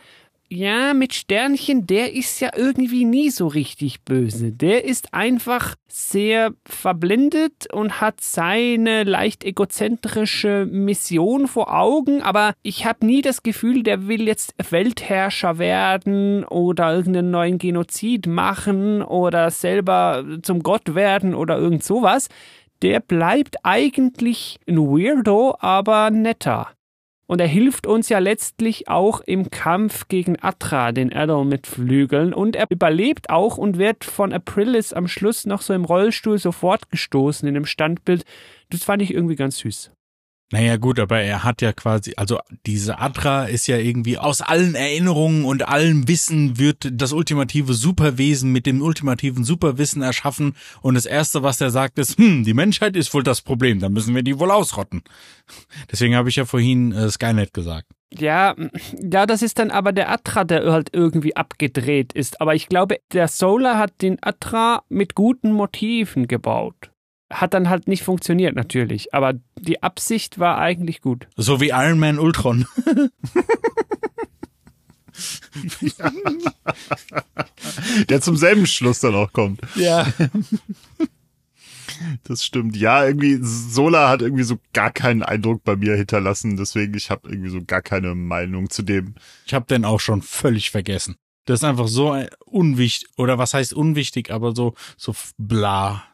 [0.49, 4.53] ja, mit Sternchen, der ist ja irgendwie nie so richtig böse.
[4.53, 12.87] Der ist einfach sehr verblendet und hat seine leicht egozentrische Mission vor Augen, aber ich
[12.87, 19.51] habe nie das Gefühl, der will jetzt Weltherrscher werden oder irgendeinen neuen Genozid machen oder
[19.51, 22.29] selber zum Gott werden oder irgend sowas
[22.83, 26.69] der bleibt eigentlich ein Weirdo, aber netter.
[27.27, 32.33] Und er hilft uns ja letztlich auch im Kampf gegen Atra, den Adder mit Flügeln.
[32.33, 36.91] Und er überlebt auch und wird von Aprilis am Schluss noch so im Rollstuhl sofort
[36.91, 38.25] gestoßen in dem Standbild.
[38.71, 39.91] Das fand ich irgendwie ganz süß.
[40.51, 44.75] Naja gut, aber er hat ja quasi, also diese Adra ist ja irgendwie aus allen
[44.75, 51.05] Erinnerungen und allem Wissen wird das ultimative Superwesen mit dem ultimativen Superwissen erschaffen und das
[51.05, 54.23] Erste, was er sagt, ist, hm, die Menschheit ist wohl das Problem, dann müssen wir
[54.23, 55.03] die wohl ausrotten.
[55.93, 57.87] Deswegen habe ich ja vorhin äh, Skynet gesagt.
[58.11, 58.55] Ja,
[58.99, 62.41] ja, das ist dann aber der Atra, der halt irgendwie abgedreht ist.
[62.41, 66.91] Aber ich glaube, der Solar hat den Atra mit guten Motiven gebaut.
[67.31, 71.27] Hat dann halt nicht funktioniert natürlich, aber die Absicht war eigentlich gut.
[71.37, 72.67] So wie Iron Man Ultron.
[78.09, 79.61] Der zum selben Schluss dann auch kommt.
[79.75, 80.07] Ja.
[82.25, 82.77] Das stimmt.
[82.77, 87.29] Ja, irgendwie, Sola hat irgendwie so gar keinen Eindruck bei mir hinterlassen, deswegen ich habe
[87.29, 89.15] irgendwie so gar keine Meinung zu dem.
[89.47, 91.17] Ich habe den auch schon völlig vergessen.
[91.47, 96.05] Das ist einfach so ein unwichtig, oder was heißt unwichtig, aber so, so bla.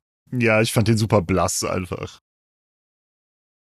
[0.40, 2.20] Ja, ich fand den super blass einfach.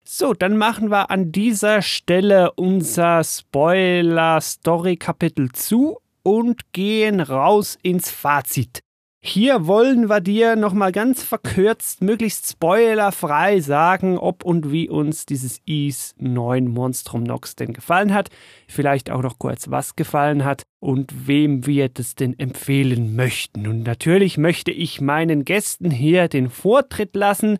[0.08, 8.85] So, dann machen wir an dieser Stelle unser Spoiler-Story-Kapitel zu und gehen raus ins Fazit.
[9.28, 15.60] Hier wollen wir dir nochmal ganz verkürzt, möglichst spoilerfrei sagen, ob und wie uns dieses
[15.66, 18.30] Is 9 Monstrum Nox denn gefallen hat.
[18.68, 23.66] Vielleicht auch noch kurz, was gefallen hat und wem wir das denn empfehlen möchten.
[23.66, 27.58] Und natürlich möchte ich meinen Gästen hier den Vortritt lassen.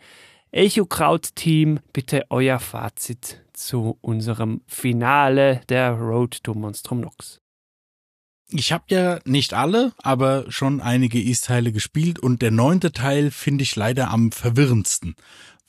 [0.53, 7.41] Echo Kraut Team, bitte euer Fazit zu unserem Finale der Road to Monstrum Nox.
[8.51, 13.65] Ich habe ja nicht alle, aber schon einige East-Teile gespielt und der neunte Teil finde
[13.65, 15.17] ich leider am verwirrendsten,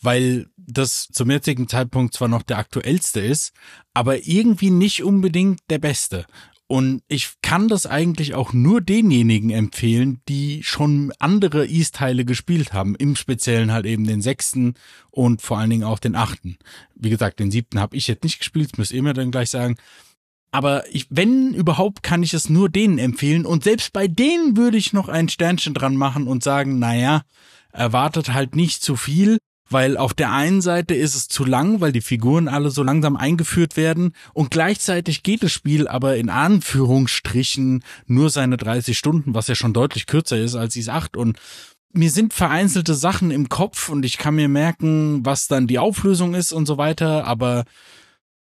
[0.01, 3.51] weil das zum jetzigen Zeitpunkt zwar noch der aktuellste ist,
[3.95, 6.27] aber irgendwie nicht unbedingt der beste.
[6.67, 12.93] Und ich kann das eigentlich auch nur denjenigen empfehlen, die schon andere East-Teile gespielt haben.
[12.95, 14.73] Im Speziellen halt eben den sechsten
[15.09, 16.57] und vor allen Dingen auch den achten.
[16.93, 19.77] Wie gesagt, den siebten habe ich jetzt nicht gespielt, müsst ihr mir dann gleich sagen.
[20.51, 23.45] Aber ich, wenn überhaupt, kann ich es nur denen empfehlen.
[23.45, 27.21] Und selbst bei denen würde ich noch ein Sternchen dran machen und sagen, naja,
[27.71, 29.37] erwartet halt nicht zu viel,
[29.69, 33.17] weil auf der einen Seite ist es zu lang, weil die Figuren alle so langsam
[33.17, 34.13] eingeführt werden.
[34.33, 39.73] Und gleichzeitig geht das Spiel aber in Anführungsstrichen nur seine 30 Stunden, was ja schon
[39.73, 41.37] deutlich kürzer ist als Is 8 und
[41.93, 46.35] mir sind vereinzelte Sachen im Kopf und ich kann mir merken, was dann die Auflösung
[46.35, 47.63] ist und so weiter, aber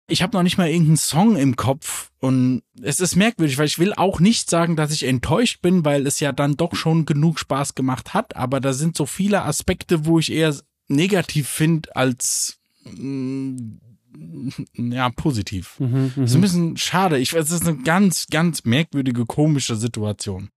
[0.07, 3.79] ich habe noch nicht mal irgendeinen Song im Kopf und es ist merkwürdig, weil ich
[3.79, 7.39] will auch nicht sagen, dass ich enttäuscht bin, weil es ja dann doch schon genug
[7.39, 10.55] Spaß gemacht hat, aber da sind so viele Aspekte, wo ich eher
[10.87, 15.79] negativ finde als mh, mm, ja positiv.
[15.79, 17.17] Mhm, das ist ein bisschen schade.
[17.17, 20.49] Ich weiß, es ist eine ganz, ganz merkwürdige, komische Situation.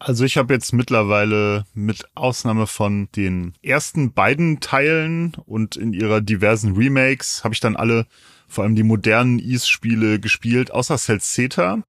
[0.00, 6.20] Also ich habe jetzt mittlerweile mit Ausnahme von den ersten beiden Teilen und in ihrer
[6.20, 8.06] diversen Remakes habe ich dann alle,
[8.46, 11.82] vor allem die modernen Ease-Spiele gespielt, außer Celceta.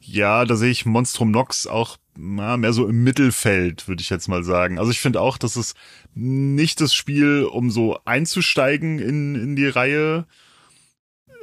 [0.00, 4.26] Ja, da sehe ich Monstrum Nox auch na, mehr so im Mittelfeld, würde ich jetzt
[4.26, 4.78] mal sagen.
[4.80, 5.74] Also ich finde auch, dass es
[6.14, 10.26] nicht das Spiel, um so einzusteigen in, in die Reihe.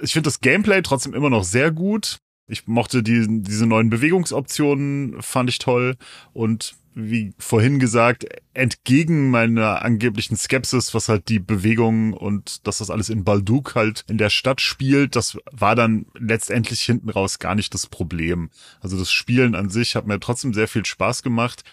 [0.02, 2.20] Ich finde das Gameplay trotzdem immer noch sehr gut.
[2.48, 5.98] Ich mochte die, diese neuen Bewegungsoptionen, fand ich toll.
[6.34, 12.90] Und wie vorhin gesagt, entgegen meiner angeblichen Skepsis, was halt die Bewegung und dass das
[12.90, 17.56] alles in Balduk halt in der Stadt spielt, das war dann letztendlich hinten raus gar
[17.56, 18.50] nicht das Problem.
[18.80, 21.64] Also das Spielen an sich hat mir trotzdem sehr viel Spaß gemacht.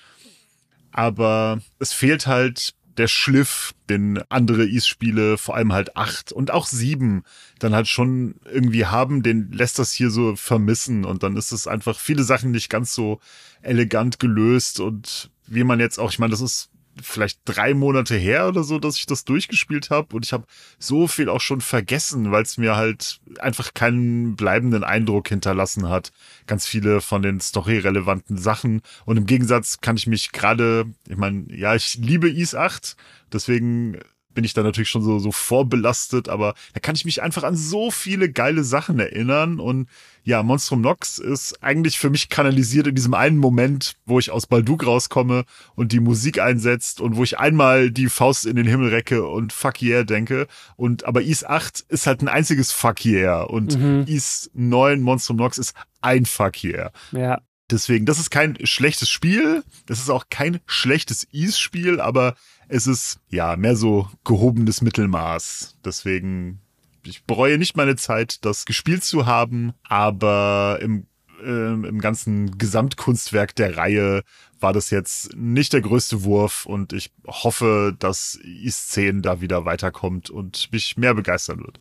[0.91, 6.66] Aber es fehlt halt der Schliff, den andere Ease-Spiele, vor allem halt acht und auch
[6.66, 7.24] sieben,
[7.59, 11.66] dann halt schon irgendwie haben, den lässt das hier so vermissen und dann ist es
[11.66, 13.20] einfach viele Sachen nicht ganz so
[13.62, 18.49] elegant gelöst und wie man jetzt auch, ich meine, das ist vielleicht drei Monate her
[18.49, 20.45] oder so, dass ich das durchgespielt habe und ich habe
[20.78, 26.12] so viel auch schon vergessen, weil es mir halt einfach keinen bleibenden Eindruck hinterlassen hat.
[26.47, 31.45] Ganz viele von den storyrelevanten Sachen und im Gegensatz kann ich mich gerade, ich meine,
[31.55, 32.97] ja, ich liebe Is 8,
[33.32, 33.99] deswegen
[34.35, 37.57] bin ich da natürlich schon so, so vorbelastet, aber da kann ich mich einfach an
[37.57, 39.89] so viele geile Sachen erinnern und
[40.24, 44.47] ja, Monstrum Nox ist eigentlich für mich kanalisiert in diesem einen Moment, wo ich aus
[44.47, 48.91] Baldug rauskomme und die Musik einsetzt und wo ich einmal die Faust in den Himmel
[48.91, 53.43] recke und Fuck yeah denke und aber Is 8 ist halt ein einziges Fuck yeah
[53.43, 54.05] und mhm.
[54.07, 56.93] Is 9 Monstrum Nox ist ein Fuck yeah.
[57.11, 57.41] Ja.
[57.72, 62.35] Deswegen, das ist kein schlechtes Spiel, das ist auch kein schlechtes Is-Spiel, aber
[62.73, 65.77] es ist ja mehr so gehobenes Mittelmaß.
[65.85, 66.62] Deswegen,
[67.05, 71.07] ich bereue nicht meine Zeit, das gespielt zu haben, aber im,
[71.45, 74.23] äh, im ganzen Gesamtkunstwerk der Reihe
[74.59, 80.31] war das jetzt nicht der größte Wurf und ich hoffe, dass i10 da wieder weiterkommt
[80.31, 81.79] und mich mehr begeistern wird.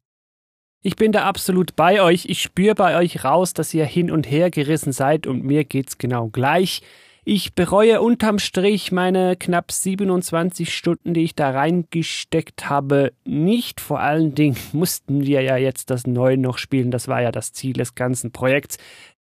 [0.84, 2.26] Ich bin da absolut bei euch.
[2.26, 6.00] Ich spüre bei euch raus, dass ihr hin und her gerissen seid und mir geht's
[6.00, 6.82] genau gleich.
[7.24, 13.80] Ich bereue unterm Strich meine knapp 27 Stunden, die ich da reingesteckt habe, nicht.
[13.80, 16.89] Vor allen Dingen mussten wir ja jetzt das Neue noch spielen.
[16.89, 18.78] Das war ja das Ziel des ganzen Projekts.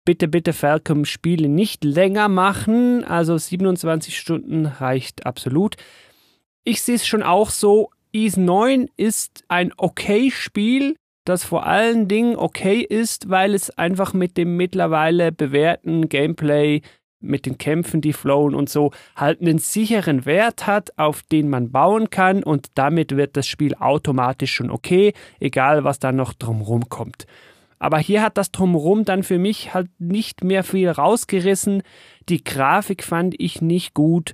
[0.06, 3.04] Bitte, bitte, Falcom, Spiele nicht länger machen.
[3.04, 5.76] Also 27 Stunden reicht absolut.
[6.64, 7.90] Ich sehe es schon auch so.
[8.14, 10.96] Ease 9 ist ein okay Spiel,
[11.26, 16.82] das vor allen Dingen okay ist, weil es einfach mit dem mittlerweile bewährten Gameplay
[17.20, 21.72] mit den Kämpfen, die flowen und so, halt einen sicheren Wert hat, auf den man
[21.72, 26.90] bauen kann und damit wird das Spiel automatisch schon okay, egal was da noch drumrum
[26.90, 27.26] kommt.
[27.80, 31.84] Aber hier hat das drumrum dann für mich halt nicht mehr viel rausgerissen.
[32.28, 34.34] Die Grafik fand ich nicht gut.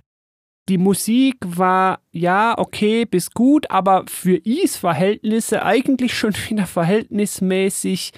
[0.69, 8.13] Die Musik war ja okay bis gut, aber für Is Verhältnisse eigentlich schon wieder verhältnismäßig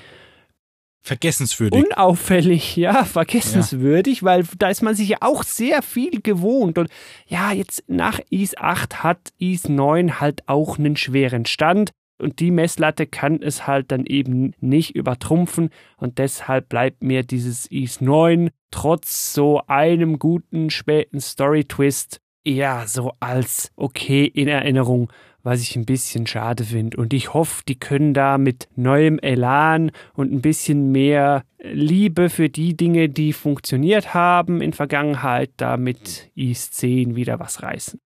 [1.06, 1.86] Vergessenswürdig.
[1.86, 4.24] Unauffällig, ja, vergessenswürdig, ja.
[4.24, 6.80] weil da ist man sich ja auch sehr viel gewohnt.
[6.80, 6.90] Und
[7.28, 11.92] ja, jetzt nach IS 8 hat IS 9 halt auch einen schweren Stand.
[12.18, 15.70] Und die Messlatte kann es halt dann eben nicht übertrumpfen.
[15.98, 23.14] Und deshalb bleibt mir dieses IS 9 trotz so einem guten späten Story-Twist eher so
[23.20, 25.12] als okay in Erinnerung
[25.46, 26.98] was ich ein bisschen schade finde.
[26.98, 32.50] Und ich hoffe, die können da mit neuem Elan und ein bisschen mehr Liebe für
[32.50, 38.00] die Dinge, die funktioniert haben in Vergangenheit, da mit i10 wieder was reißen.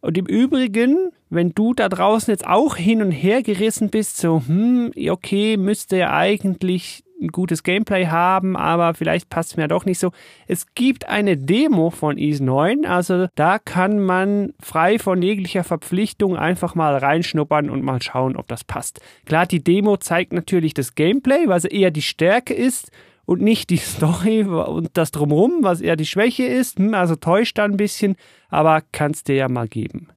[0.00, 4.42] Und im Übrigen, wenn du da draußen jetzt auch hin und her gerissen bist, so,
[4.44, 9.84] hm, okay, müsste ja eigentlich ein gutes Gameplay haben, aber vielleicht passt es mir doch
[9.84, 10.12] nicht so.
[10.46, 16.36] Es gibt eine Demo von Ease 9, also da kann man frei von jeglicher Verpflichtung
[16.36, 19.00] einfach mal reinschnuppern und mal schauen, ob das passt.
[19.26, 22.90] Klar, die Demo zeigt natürlich das Gameplay, was eher die Stärke ist
[23.26, 26.78] und nicht die Story und das drumherum, was eher die Schwäche ist.
[26.78, 28.16] Hm, also täuscht da ein bisschen,
[28.48, 30.08] aber kannst dir ja mal geben.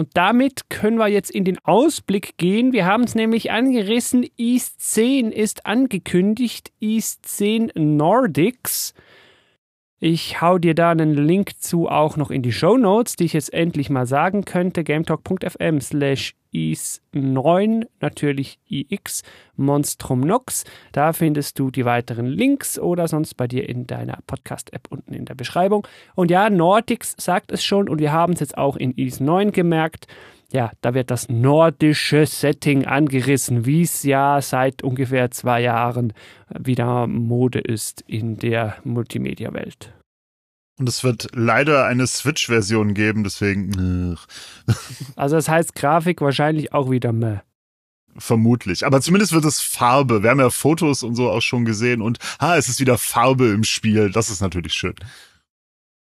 [0.00, 2.72] Und damit können wir jetzt in den Ausblick gehen.
[2.72, 4.26] Wir haben es nämlich angerissen.
[4.38, 6.72] East 10 ist angekündigt.
[6.80, 8.94] East 10 Nordics.
[9.98, 13.34] Ich hau dir da einen Link zu auch noch in die Show Notes, die ich
[13.34, 14.84] jetzt endlich mal sagen könnte.
[14.84, 19.22] gametalk.fm slash is9, natürlich ix,
[19.56, 20.64] Monstrum Nox.
[20.92, 25.24] Da findest du die weiteren Links oder sonst bei dir in deiner Podcast-App unten in
[25.24, 25.86] der Beschreibung.
[26.14, 30.06] Und ja, Nordics sagt es schon und wir haben es jetzt auch in is9 gemerkt
[30.52, 36.12] ja, da wird das nordische Setting angerissen, wie es ja seit ungefähr zwei Jahren
[36.48, 39.92] wieder Mode ist in der Multimedia-Welt.
[40.80, 44.16] Und es wird leider eine Switch-Version geben, deswegen.
[45.14, 47.40] also das heißt Grafik wahrscheinlich auch wieder meh.
[48.16, 48.86] Vermutlich.
[48.86, 50.22] Aber zumindest wird es Farbe.
[50.22, 53.48] Wir haben ja Fotos und so auch schon gesehen und ha, es ist wieder Farbe
[53.48, 54.10] im Spiel.
[54.10, 54.94] Das ist natürlich schön.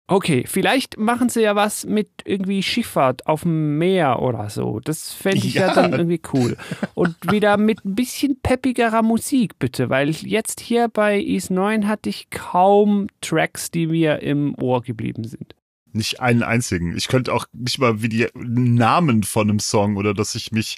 [0.10, 4.80] Okay, vielleicht machen sie ja was mit irgendwie Schifffahrt auf dem Meer oder so.
[4.80, 5.68] Das fände ich ja.
[5.68, 5.74] ja.
[5.74, 6.56] dann irgendwie cool.
[6.94, 12.10] Und wieder mit ein bisschen peppigerer Musik, bitte, weil jetzt hier bei Is 9 hatte
[12.10, 15.56] ich kaum Tracks, die mir im Ohr geblieben sind.
[15.92, 16.96] Nicht einen einzigen.
[16.96, 20.78] Ich könnte auch nicht mal wie die Namen von einem Song oder dass ich mich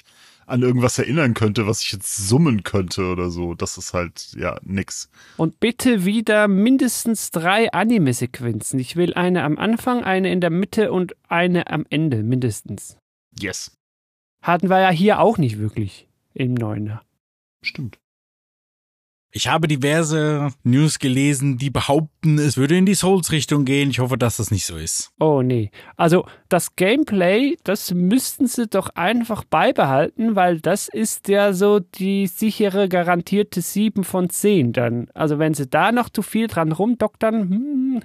[0.50, 3.54] an irgendwas erinnern könnte, was ich jetzt summen könnte oder so.
[3.54, 5.08] Das ist halt, ja, nix.
[5.36, 8.78] Und bitte wieder mindestens drei Anime-Sequenzen.
[8.78, 12.96] Ich will eine am Anfang, eine in der Mitte und eine am Ende, mindestens.
[13.38, 13.72] Yes.
[14.42, 17.02] Hatten wir ja hier auch nicht wirklich im Neuner.
[17.62, 17.98] Stimmt.
[19.32, 23.90] Ich habe diverse News gelesen, die behaupten, es würde in die Souls-Richtung gehen.
[23.90, 25.12] Ich hoffe, dass das nicht so ist.
[25.20, 25.70] Oh nee.
[25.96, 32.26] Also das Gameplay, das müssten sie doch einfach beibehalten, weil das ist ja so die
[32.26, 35.08] sichere, garantierte 7 von 10 dann.
[35.14, 38.02] Also wenn sie da noch zu viel dran rumdoktern, hm,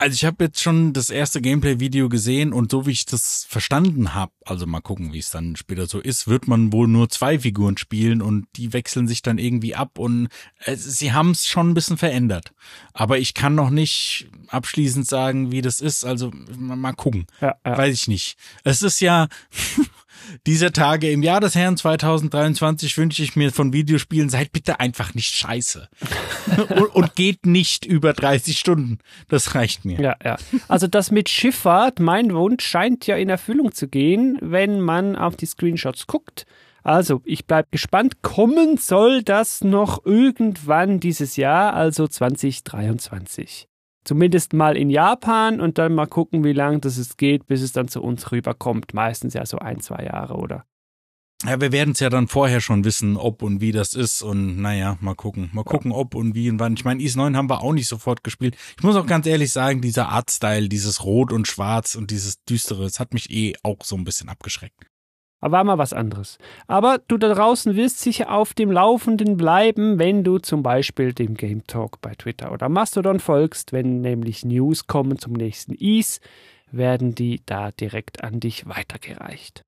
[0.00, 4.14] also ich habe jetzt schon das erste Gameplay-Video gesehen und so wie ich das verstanden
[4.14, 7.38] habe, also mal gucken, wie es dann später so ist, wird man wohl nur zwei
[7.38, 10.28] Figuren spielen und die wechseln sich dann irgendwie ab und
[10.64, 12.54] äh, sie haben es schon ein bisschen verändert.
[12.94, 16.06] Aber ich kann noch nicht abschließend sagen, wie das ist.
[16.06, 17.26] Also mal gucken.
[17.42, 17.76] Ja, ja.
[17.76, 18.38] Weiß ich nicht.
[18.64, 19.28] Es ist ja
[20.46, 25.14] dieser Tage im Jahr des Herrn 2023 wünsche ich mir von Videospielen, seid bitte einfach
[25.14, 25.88] nicht scheiße.
[26.70, 28.98] und, und, geht nicht über 30 Stunden.
[29.28, 30.00] Das reicht mir.
[30.00, 30.36] Ja, ja.
[30.68, 35.36] Also das mit Schifffahrt, mein Wunsch, scheint ja in Erfüllung zu gehen, wenn man auf
[35.36, 36.46] die Screenshots guckt.
[36.82, 38.22] Also, ich bleib gespannt.
[38.22, 43.69] Kommen soll das noch irgendwann dieses Jahr, also 2023.
[44.04, 47.72] Zumindest mal in Japan und dann mal gucken, wie lange das es geht, bis es
[47.72, 48.94] dann zu uns rüberkommt.
[48.94, 50.64] Meistens ja so ein, zwei Jahre, oder?
[51.44, 54.60] Ja, wir werden es ja dann vorher schon wissen, ob und wie das ist und
[54.60, 55.48] naja, mal gucken.
[55.54, 56.74] Mal gucken, ob und wie und wann.
[56.74, 58.58] Ich meine, Is 9 haben wir auch nicht sofort gespielt.
[58.76, 62.82] Ich muss auch ganz ehrlich sagen, dieser Artstyle, dieses Rot und Schwarz und dieses Düstere,
[62.82, 64.89] das hat mich eh auch so ein bisschen abgeschreckt.
[65.40, 66.38] Aber war mal was anderes.
[66.66, 71.34] Aber du da draußen wirst sicher auf dem Laufenden bleiben, wenn du zum Beispiel dem
[71.34, 73.72] Game Talk bei Twitter oder Mastodon folgst.
[73.72, 76.20] Wenn nämlich News kommen zum nächsten Ease,
[76.70, 79.62] werden die da direkt an dich weitergereicht.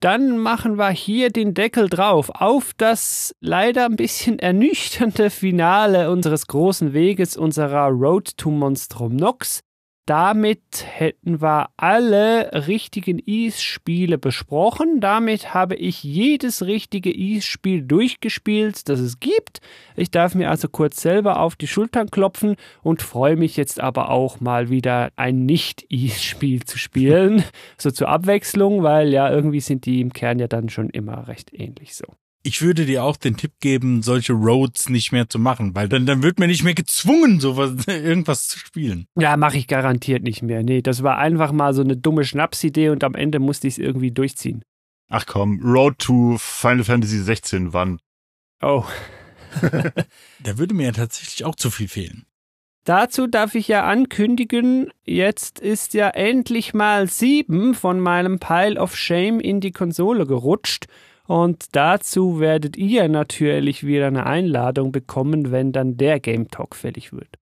[0.00, 6.46] Dann machen wir hier den Deckel drauf auf das leider ein bisschen ernüchternde Finale unseres
[6.46, 9.60] großen Weges, unserer Road to Monstrum Nox.
[10.06, 15.00] Damit hätten wir alle richtigen Ease-Spiele besprochen.
[15.00, 19.60] Damit habe ich jedes richtige Ease-Spiel durchgespielt, das es gibt.
[19.96, 24.10] Ich darf mir also kurz selber auf die Schultern klopfen und freue mich jetzt aber
[24.10, 27.42] auch mal wieder ein Nicht-Ease-Spiel zu spielen.
[27.78, 31.54] so zur Abwechslung, weil ja irgendwie sind die im Kern ja dann schon immer recht
[31.54, 32.04] ähnlich so
[32.46, 36.04] ich würde dir auch den Tipp geben, solche Roads nicht mehr zu machen, weil dann,
[36.04, 39.06] dann wird mir nicht mehr gezwungen, sowas, irgendwas zu spielen.
[39.18, 40.62] Ja, mache ich garantiert nicht mehr.
[40.62, 43.78] Nee, das war einfach mal so eine dumme Schnapsidee und am Ende musste ich es
[43.78, 44.62] irgendwie durchziehen.
[45.08, 47.98] Ach komm, Road to Final Fantasy 16 wann?
[48.62, 48.84] Oh.
[50.42, 52.26] da würde mir ja tatsächlich auch zu viel fehlen.
[52.84, 58.94] Dazu darf ich ja ankündigen, jetzt ist ja endlich mal sieben von meinem Pile of
[58.94, 60.86] Shame in die Konsole gerutscht
[61.26, 67.12] und dazu werdet ihr natürlich wieder eine Einladung bekommen, wenn dann der Game Talk fällig
[67.12, 67.38] wird.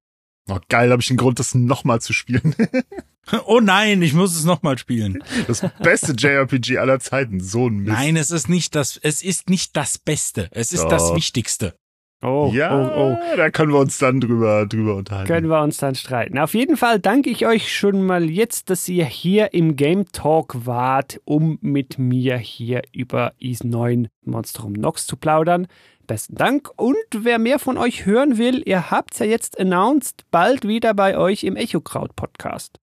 [0.48, 2.54] Oh, geil, habe ich einen Grund, das nochmal zu spielen.
[3.46, 5.22] oh nein, ich muss es nochmal spielen.
[5.46, 7.96] Das beste JRPG aller Zeiten, so ein Mist.
[7.96, 10.48] Nein, es ist nicht das, es ist nicht das Beste.
[10.50, 10.88] Es ist oh.
[10.88, 11.76] das Wichtigste.
[12.24, 13.36] Oh, ja, oh, oh.
[13.36, 15.26] da können wir uns dann drüber, drüber unterhalten.
[15.26, 16.38] Können wir uns dann streiten.
[16.38, 20.64] Auf jeden Fall danke ich euch schon mal jetzt, dass ihr hier im Game Talk
[20.64, 25.66] wart, um mit mir hier über Is 9 Monstrum Nox zu plaudern.
[26.06, 26.70] Besten Dank.
[26.76, 31.18] Und wer mehr von euch hören will, ihr habt's ja jetzt announced, bald wieder bei
[31.18, 32.78] euch im Echo Kraut Podcast.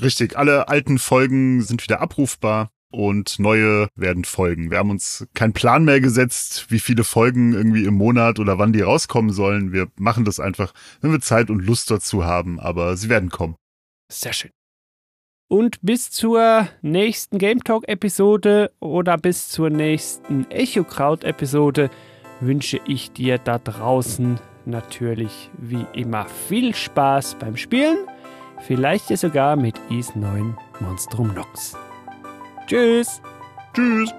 [0.00, 2.70] Richtig, alle alten Folgen sind wieder abrufbar.
[2.94, 4.70] Und neue werden folgen.
[4.70, 8.72] Wir haben uns keinen Plan mehr gesetzt, wie viele Folgen irgendwie im Monat oder wann
[8.72, 9.72] die rauskommen sollen.
[9.72, 13.56] Wir machen das einfach, wenn wir Zeit und Lust dazu haben, aber sie werden kommen.
[14.10, 14.50] Sehr schön.
[15.48, 21.90] Und bis zur nächsten Game Talk Episode oder bis zur nächsten Echo Crowd Episode
[22.40, 27.98] wünsche ich dir da draußen natürlich wie immer viel Spaß beim Spielen.
[28.66, 31.76] Vielleicht ja sogar mit Is 9 Monstrum Nox.
[32.66, 33.20] Tschüss.
[33.74, 34.10] Tschüss.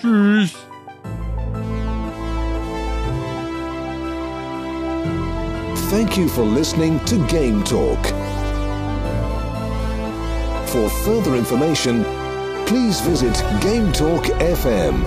[0.00, 0.54] Tschüss.
[5.90, 8.04] Thank you for listening to Game Talk.
[10.66, 12.02] For further information,
[12.66, 15.04] please visit Game Talk FM.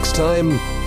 [0.00, 0.79] next time